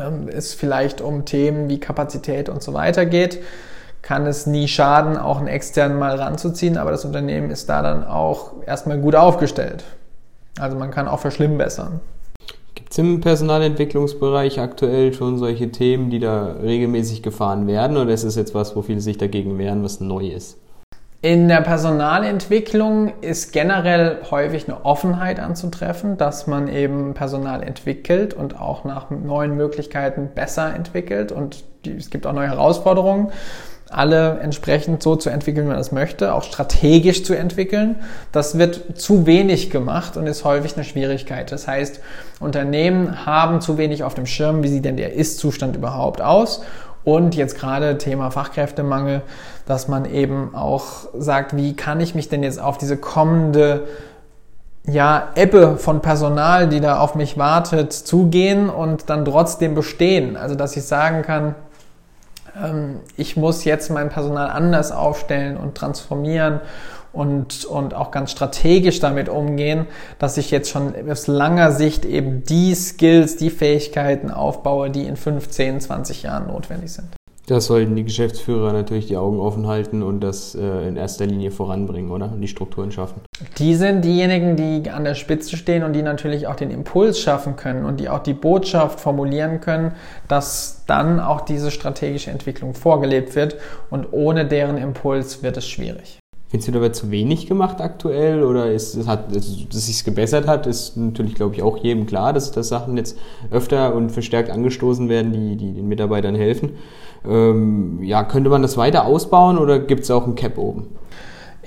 ähm, 0.00 0.28
es 0.28 0.54
vielleicht 0.54 1.00
um 1.00 1.24
Themen 1.24 1.68
wie 1.68 1.78
Kapazität 1.78 2.48
und 2.48 2.62
so 2.62 2.74
weiter 2.74 3.06
geht, 3.06 3.40
kann 4.02 4.26
es 4.26 4.46
nie 4.46 4.68
schaden, 4.68 5.16
auch 5.16 5.38
einen 5.38 5.48
externen 5.48 5.98
mal 5.98 6.16
ranzuziehen, 6.16 6.76
aber 6.76 6.90
das 6.90 7.04
Unternehmen 7.04 7.50
ist 7.50 7.68
da 7.68 7.82
dann 7.82 8.04
auch 8.04 8.52
erstmal 8.66 8.98
gut 8.98 9.14
aufgestellt. 9.14 9.84
Also 10.58 10.76
man 10.76 10.90
kann 10.90 11.08
auch 11.08 11.20
verschlimmbessern. 11.20 12.00
Gibt 12.74 12.92
es 12.92 12.98
im 12.98 13.20
Personalentwicklungsbereich 13.20 14.60
aktuell 14.60 15.14
schon 15.14 15.38
solche 15.38 15.70
Themen, 15.70 16.10
die 16.10 16.18
da 16.18 16.56
regelmäßig 16.62 17.22
gefahren 17.22 17.66
werden 17.66 17.96
oder 17.96 18.12
ist 18.12 18.24
es 18.24 18.36
jetzt 18.36 18.54
was, 18.54 18.76
wo 18.76 18.82
viele 18.82 19.00
sich 19.00 19.16
dagegen 19.16 19.58
wehren, 19.58 19.82
was 19.82 20.00
neu 20.00 20.28
ist? 20.28 20.58
In 21.24 21.48
der 21.48 21.62
Personalentwicklung 21.62 23.14
ist 23.22 23.54
generell 23.54 24.18
häufig 24.30 24.68
eine 24.68 24.84
Offenheit 24.84 25.40
anzutreffen, 25.40 26.18
dass 26.18 26.46
man 26.46 26.68
eben 26.68 27.14
Personal 27.14 27.62
entwickelt 27.62 28.34
und 28.34 28.60
auch 28.60 28.84
nach 28.84 29.08
neuen 29.08 29.56
Möglichkeiten 29.56 30.28
besser 30.34 30.74
entwickelt 30.74 31.32
und 31.32 31.64
es 31.86 32.10
gibt 32.10 32.26
auch 32.26 32.34
neue 32.34 32.48
Herausforderungen 32.48 33.32
alle 33.88 34.40
entsprechend 34.40 35.02
so 35.02 35.16
zu 35.16 35.30
entwickeln, 35.30 35.66
wie 35.66 35.68
man 35.68 35.78
das 35.78 35.92
möchte, 35.92 36.34
auch 36.34 36.42
strategisch 36.42 37.22
zu 37.24 37.34
entwickeln. 37.34 37.96
Das 38.32 38.58
wird 38.58 38.98
zu 39.00 39.24
wenig 39.24 39.70
gemacht 39.70 40.16
und 40.16 40.26
ist 40.26 40.44
häufig 40.44 40.74
eine 40.74 40.84
Schwierigkeit. 40.84 41.52
Das 41.52 41.68
heißt, 41.68 42.00
Unternehmen 42.40 43.24
haben 43.24 43.60
zu 43.60 43.78
wenig 43.78 44.02
auf 44.02 44.14
dem 44.14 44.26
Schirm, 44.26 44.62
wie 44.62 44.68
sieht 44.68 44.84
denn 44.84 44.96
der 44.96 45.14
Ist-Zustand 45.14 45.76
überhaupt 45.76 46.20
aus 46.20 46.62
und 47.04 47.34
jetzt 47.34 47.58
gerade 47.58 47.98
Thema 47.98 48.30
Fachkräftemangel, 48.30 49.22
dass 49.66 49.88
man 49.88 50.04
eben 50.06 50.54
auch 50.54 51.08
sagt, 51.16 51.56
wie 51.56 51.76
kann 51.76 52.00
ich 52.00 52.14
mich 52.14 52.28
denn 52.28 52.42
jetzt 52.42 52.60
auf 52.60 52.78
diese 52.78 52.96
kommende 52.96 53.86
ja, 54.86 55.28
Ebbe 55.34 55.76
von 55.78 56.00
Personal, 56.00 56.68
die 56.68 56.80
da 56.80 56.98
auf 56.98 57.14
mich 57.14 57.38
wartet, 57.38 57.92
zugehen 57.92 58.68
und 58.68 59.08
dann 59.08 59.24
trotzdem 59.24 59.74
bestehen. 59.74 60.36
Also, 60.36 60.54
dass 60.54 60.76
ich 60.76 60.84
sagen 60.84 61.22
kann, 61.22 61.54
ähm, 62.62 63.00
ich 63.16 63.36
muss 63.36 63.64
jetzt 63.64 63.90
mein 63.90 64.10
Personal 64.10 64.50
anders 64.50 64.92
aufstellen 64.92 65.56
und 65.56 65.74
transformieren 65.74 66.60
und, 67.14 67.64
und 67.64 67.94
auch 67.94 68.10
ganz 68.10 68.32
strategisch 68.32 69.00
damit 69.00 69.28
umgehen, 69.28 69.86
dass 70.18 70.36
ich 70.36 70.50
jetzt 70.50 70.70
schon 70.70 70.94
aus 71.08 71.26
langer 71.26 71.72
Sicht 71.72 72.04
eben 72.04 72.42
die 72.42 72.74
Skills, 72.74 73.36
die 73.36 73.50
Fähigkeiten 73.50 74.30
aufbaue, 74.30 74.90
die 74.90 75.04
in 75.04 75.16
15, 75.16 75.80
20 75.80 76.22
Jahren 76.22 76.48
notwendig 76.48 76.92
sind. 76.92 77.08
Das 77.46 77.66
sollten 77.66 77.94
die 77.94 78.04
Geschäftsführer 78.04 78.72
natürlich 78.72 79.06
die 79.06 79.18
Augen 79.18 79.38
offen 79.38 79.66
halten 79.66 80.02
und 80.02 80.20
das 80.20 80.54
äh, 80.54 80.88
in 80.88 80.96
erster 80.96 81.26
Linie 81.26 81.50
voranbringen, 81.50 82.10
oder? 82.10 82.32
Und 82.32 82.40
die 82.40 82.48
Strukturen 82.48 82.90
schaffen. 82.90 83.20
Die 83.58 83.74
sind 83.74 84.02
diejenigen, 84.02 84.56
die 84.56 84.90
an 84.90 85.04
der 85.04 85.14
Spitze 85.14 85.58
stehen 85.58 85.82
und 85.84 85.92
die 85.92 86.00
natürlich 86.00 86.46
auch 86.46 86.56
den 86.56 86.70
Impuls 86.70 87.20
schaffen 87.20 87.56
können 87.56 87.84
und 87.84 88.00
die 88.00 88.08
auch 88.08 88.20
die 88.20 88.32
Botschaft 88.32 88.98
formulieren 88.98 89.60
können, 89.60 89.92
dass 90.26 90.84
dann 90.86 91.20
auch 91.20 91.42
diese 91.42 91.70
strategische 91.70 92.30
Entwicklung 92.30 92.72
vorgelebt 92.72 93.36
wird 93.36 93.56
und 93.90 94.06
ohne 94.12 94.46
deren 94.46 94.78
Impuls 94.78 95.42
wird 95.42 95.58
es 95.58 95.68
schwierig. 95.68 96.18
Findest 96.48 96.68
du 96.68 96.72
dabei 96.72 96.90
zu 96.90 97.10
wenig 97.10 97.46
gemacht 97.46 97.80
aktuell 97.80 98.44
oder 98.44 98.70
ist 98.70 98.94
es 98.94 99.08
hat, 99.08 99.34
dass 99.34 99.46
es 99.46 99.86
sich 99.86 100.04
gebessert 100.04 100.46
hat, 100.46 100.66
ist 100.66 100.96
natürlich, 100.96 101.34
glaube 101.34 101.54
ich, 101.56 101.62
auch 101.62 101.78
jedem 101.78 102.06
klar, 102.06 102.32
dass, 102.32 102.52
dass 102.52 102.68
Sachen 102.68 102.96
jetzt 102.96 103.18
öfter 103.50 103.94
und 103.94 104.12
verstärkt 104.12 104.50
angestoßen 104.50 105.08
werden, 105.08 105.32
die, 105.32 105.56
die 105.56 105.72
den 105.72 105.88
Mitarbeitern 105.88 106.36
helfen. 106.36 106.74
Ähm, 107.26 108.02
ja, 108.02 108.22
könnte 108.22 108.50
man 108.50 108.62
das 108.62 108.76
weiter 108.76 109.06
ausbauen 109.06 109.58
oder 109.58 109.80
gibt 109.80 110.04
es 110.04 110.10
auch 110.10 110.26
ein 110.26 110.36
Cap 110.36 110.58
oben? 110.58 110.88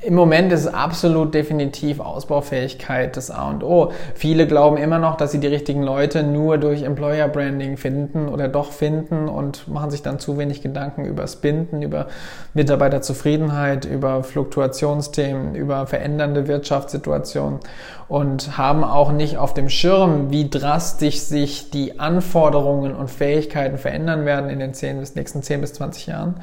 Im 0.08 0.16
Moment 0.16 0.54
ist 0.54 0.68
absolut 0.68 1.34
definitiv 1.34 2.00
Ausbaufähigkeit 2.00 3.18
das 3.18 3.30
A 3.30 3.50
und 3.50 3.62
O. 3.62 3.92
Viele 4.16 4.48
glauben 4.48 4.78
immer 4.78 5.00
noch, 5.00 5.18
dass 5.18 5.34
sie 5.34 5.40
die 5.42 5.48
richtigen 5.48 5.84
Leute 5.84 6.24
nur 6.24 6.58
durch 6.58 6.84
Employer 6.84 7.28
Branding 7.28 7.76
finden 7.76 8.30
oder 8.30 8.48
doch 8.48 8.72
finden 8.72 9.28
und 9.28 9.68
machen 9.68 9.92
sich 9.92 10.04
dann 10.04 10.18
zu 10.18 10.38
wenig 10.38 10.62
Gedanken 10.62 11.04
über 11.04 11.26
Binden, 11.42 11.82
über 11.82 12.08
Mitarbeiterzufriedenheit, 12.54 13.84
über 13.84 14.24
Fluktuationsthemen, 14.24 15.56
über 15.56 15.88
verändernde 15.88 16.48
Wirtschaftssituationen 16.48 17.60
und 18.08 18.58
haben 18.58 18.86
auch 18.86 19.12
nicht 19.12 19.38
auf 19.38 19.54
dem 19.54 19.68
Schirm, 19.68 20.32
wie 20.32 20.50
drastisch 20.50 21.20
sich 21.20 21.70
die 21.70 22.00
Anforderungen 22.00 22.96
und 22.96 23.12
Fähigkeiten 23.12 23.78
verändern 23.78 24.26
werden 24.26 24.50
in 24.50 24.60
den 24.60 24.74
10 24.74 25.02
bis, 25.02 25.16
nächsten 25.16 25.44
10 25.44 25.60
bis 25.60 25.74
20 25.74 26.08
Jahren 26.08 26.36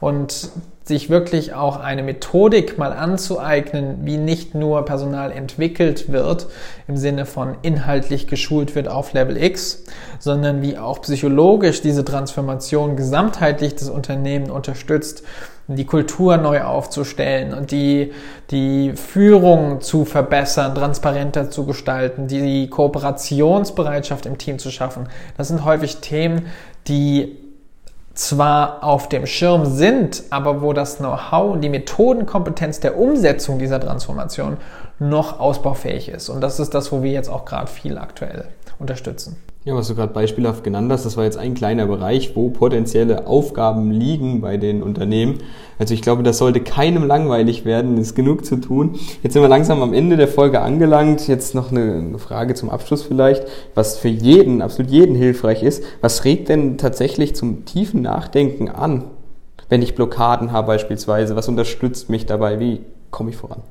und 0.00 0.50
sich 0.88 1.10
wirklich 1.10 1.52
auch 1.52 1.78
eine 1.78 2.02
Methodik 2.02 2.78
mal 2.78 2.92
anzueignen, 2.92 3.98
wie 4.04 4.16
nicht 4.16 4.54
nur 4.54 4.84
Personal 4.84 5.30
entwickelt 5.30 6.10
wird 6.10 6.46
im 6.88 6.96
Sinne 6.96 7.26
von 7.26 7.56
inhaltlich 7.62 8.26
geschult 8.26 8.74
wird 8.74 8.88
auf 8.88 9.12
Level 9.12 9.36
X, 9.36 9.84
sondern 10.18 10.62
wie 10.62 10.78
auch 10.78 11.02
psychologisch 11.02 11.82
diese 11.82 12.04
Transformation 12.04 12.96
gesamtheitlich 12.96 13.76
das 13.76 13.90
Unternehmen 13.90 14.50
unterstützt, 14.50 15.22
die 15.68 15.84
Kultur 15.84 16.38
neu 16.38 16.62
aufzustellen 16.62 17.52
und 17.52 17.70
die, 17.70 18.12
die 18.50 18.94
Führung 18.94 19.82
zu 19.82 20.06
verbessern, 20.06 20.74
transparenter 20.74 21.50
zu 21.50 21.66
gestalten, 21.66 22.26
die 22.26 22.70
Kooperationsbereitschaft 22.70 24.24
im 24.24 24.38
Team 24.38 24.58
zu 24.58 24.70
schaffen. 24.70 25.10
Das 25.36 25.48
sind 25.48 25.66
häufig 25.66 25.98
Themen, 25.98 26.46
die 26.86 27.36
zwar 28.18 28.82
auf 28.82 29.08
dem 29.08 29.26
Schirm 29.26 29.64
sind, 29.64 30.24
aber 30.30 30.60
wo 30.60 30.72
das 30.72 30.96
Know-how, 30.96 31.60
die 31.60 31.68
Methodenkompetenz 31.68 32.80
der 32.80 32.98
Umsetzung 32.98 33.60
dieser 33.60 33.78
Transformation 33.78 34.56
noch 34.98 35.38
ausbaufähig 35.38 36.08
ist. 36.08 36.28
Und 36.28 36.40
das 36.40 36.58
ist 36.58 36.74
das, 36.74 36.90
wo 36.90 37.04
wir 37.04 37.12
jetzt 37.12 37.28
auch 37.28 37.44
gerade 37.44 37.68
viel 37.68 37.96
aktuell 37.96 38.46
unterstützen. 38.80 39.36
Ja, 39.64 39.74
was 39.74 39.88
du 39.88 39.94
gerade 39.94 40.14
beispielhaft 40.14 40.62
genannt 40.62 40.90
hast, 40.90 41.04
das 41.04 41.16
war 41.16 41.24
jetzt 41.24 41.36
ein 41.36 41.54
kleiner 41.54 41.86
Bereich, 41.86 42.34
wo 42.36 42.48
potenzielle 42.48 43.26
Aufgaben 43.26 43.90
liegen 43.90 44.40
bei 44.40 44.56
den 44.56 44.82
Unternehmen. 44.82 45.40
Also 45.78 45.94
ich 45.94 46.00
glaube, 46.00 46.22
das 46.22 46.38
sollte 46.38 46.60
keinem 46.60 47.04
langweilig 47.04 47.64
werden, 47.64 47.98
ist 47.98 48.14
genug 48.14 48.46
zu 48.46 48.56
tun. 48.56 48.98
Jetzt 49.22 49.32
sind 49.32 49.42
wir 49.42 49.48
langsam 49.48 49.82
am 49.82 49.92
Ende 49.92 50.16
der 50.16 50.28
Folge 50.28 50.60
angelangt. 50.60 51.26
Jetzt 51.28 51.54
noch 51.54 51.70
eine 51.72 52.18
Frage 52.18 52.54
zum 52.54 52.70
Abschluss 52.70 53.02
vielleicht, 53.02 53.46
was 53.74 53.98
für 53.98 54.08
jeden, 54.08 54.62
absolut 54.62 54.90
jeden 54.92 55.16
hilfreich 55.16 55.62
ist. 55.62 55.82
Was 56.00 56.24
regt 56.24 56.48
denn 56.48 56.78
tatsächlich 56.78 57.34
zum 57.34 57.64
tiefen 57.64 58.00
Nachdenken 58.00 58.68
an, 58.68 59.04
wenn 59.68 59.82
ich 59.82 59.96
Blockaden 59.96 60.52
habe 60.52 60.68
beispielsweise? 60.68 61.36
Was 61.36 61.48
unterstützt 61.48 62.08
mich 62.08 62.26
dabei? 62.26 62.60
Wie 62.60 62.80
komme 63.10 63.30
ich 63.30 63.36
voran? 63.36 63.62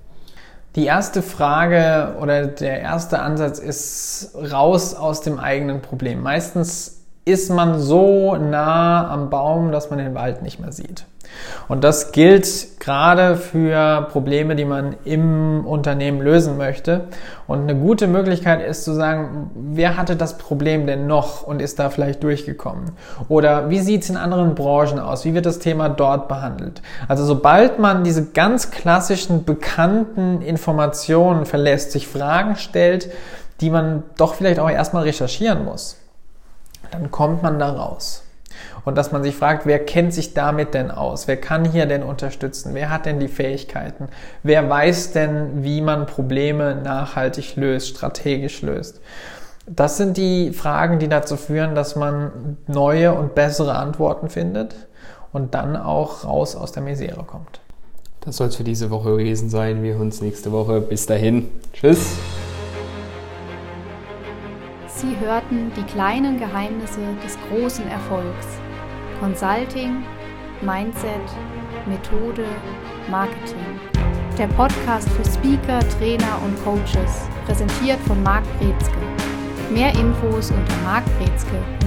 Die 0.75 0.85
erste 0.85 1.21
Frage 1.21 2.15
oder 2.21 2.47
der 2.47 2.81
erste 2.81 3.19
Ansatz 3.19 3.59
ist 3.59 4.35
raus 4.35 4.93
aus 4.93 5.21
dem 5.21 5.39
eigenen 5.39 5.81
Problem. 5.81 6.21
Meistens 6.21 7.03
ist 7.25 7.49
man 7.49 7.79
so 7.79 8.35
nah 8.35 9.09
am 9.09 9.29
Baum, 9.29 9.71
dass 9.71 9.89
man 9.89 9.99
den 9.99 10.13
Wald 10.13 10.43
nicht 10.43 10.59
mehr 10.59 10.71
sieht. 10.71 11.05
Und 11.67 11.83
das 11.83 12.11
gilt 12.11 12.79
gerade 12.79 13.35
für 13.35 14.07
Probleme, 14.11 14.55
die 14.55 14.65
man 14.65 14.95
im 15.03 15.65
Unternehmen 15.65 16.21
lösen 16.21 16.57
möchte. 16.57 17.07
Und 17.47 17.61
eine 17.61 17.75
gute 17.75 18.07
Möglichkeit 18.07 18.61
ist 18.65 18.83
zu 18.83 18.93
sagen, 18.93 19.51
wer 19.55 19.97
hatte 19.97 20.15
das 20.15 20.37
Problem 20.37 20.87
denn 20.87 21.07
noch 21.07 21.43
und 21.43 21.61
ist 21.61 21.79
da 21.79 21.89
vielleicht 21.89 22.23
durchgekommen? 22.23 22.91
Oder 23.27 23.69
wie 23.69 23.79
sieht 23.79 24.03
es 24.03 24.09
in 24.09 24.17
anderen 24.17 24.55
Branchen 24.55 24.99
aus? 24.99 25.25
Wie 25.25 25.33
wird 25.33 25.45
das 25.45 25.59
Thema 25.59 25.89
dort 25.89 26.27
behandelt? 26.27 26.81
Also 27.07 27.25
sobald 27.25 27.79
man 27.79 28.03
diese 28.03 28.25
ganz 28.25 28.71
klassischen, 28.71 29.43
bekannten 29.43 30.41
Informationen 30.41 31.45
verlässt, 31.45 31.91
sich 31.91 32.07
Fragen 32.07 32.55
stellt, 32.55 33.09
die 33.59 33.69
man 33.69 34.03
doch 34.17 34.35
vielleicht 34.35 34.59
auch 34.59 34.69
erstmal 34.69 35.03
recherchieren 35.03 35.65
muss, 35.65 35.97
dann 36.91 37.11
kommt 37.11 37.43
man 37.43 37.59
da 37.59 37.69
raus 37.71 38.23
und 38.85 38.97
dass 38.97 39.11
man 39.11 39.23
sich 39.23 39.35
fragt, 39.35 39.65
wer 39.65 39.79
kennt 39.79 40.13
sich 40.13 40.33
damit 40.33 40.73
denn 40.73 40.91
aus? 40.91 41.27
Wer 41.27 41.37
kann 41.37 41.65
hier 41.65 41.85
denn 41.85 42.03
unterstützen? 42.03 42.73
Wer 42.73 42.89
hat 42.89 43.05
denn 43.05 43.19
die 43.19 43.27
Fähigkeiten? 43.27 44.09
Wer 44.43 44.69
weiß 44.69 45.11
denn, 45.11 45.63
wie 45.63 45.81
man 45.81 46.05
Probleme 46.05 46.75
nachhaltig 46.75 47.55
löst, 47.55 47.89
strategisch 47.89 48.61
löst? 48.61 49.01
Das 49.65 49.97
sind 49.97 50.15
die 50.15 50.51
Fragen, 50.51 50.99
die 50.99 51.09
dazu 51.09 51.35
führen, 51.35 51.75
dass 51.75 51.95
man 51.95 52.57
neue 52.67 53.13
und 53.13 53.35
bessere 53.35 53.75
Antworten 53.75 54.29
findet 54.29 54.75
und 55.33 55.53
dann 55.53 55.75
auch 55.75 56.23
raus 56.23 56.55
aus 56.55 56.71
der 56.71 56.83
Misere 56.83 57.23
kommt. 57.23 57.59
Das 58.21 58.37
soll 58.37 58.47
es 58.47 58.55
für 58.55 58.63
diese 58.63 58.89
Woche 58.89 59.11
gewesen 59.11 59.49
sein. 59.49 59.83
Wir 59.83 59.97
uns 59.99 60.21
nächste 60.21 60.51
Woche. 60.51 60.81
Bis 60.81 61.05
dahin. 61.05 61.49
Tschüss. 61.73 62.17
Sie 64.97 65.15
hörten 65.19 65.71
die 65.77 65.83
kleinen 65.83 66.39
Geheimnisse 66.39 67.01
des 67.23 67.37
großen 67.47 67.87
Erfolgs. 67.87 68.47
Consulting, 69.19 70.03
Mindset, 70.61 71.21
Methode, 71.85 72.43
Marketing. 73.07 73.79
Der 74.39 74.47
Podcast 74.47 75.07
für 75.09 75.23
Speaker, 75.23 75.87
Trainer 75.99 76.41
und 76.43 76.63
Coaches, 76.63 77.29
präsentiert 77.45 77.99
von 78.07 78.23
Marc 78.23 78.43
Brezke. 78.57 78.97
Mehr 79.69 79.91
Infos 79.93 80.49
unter 80.49 80.75
markbrezke.com. 80.83 81.86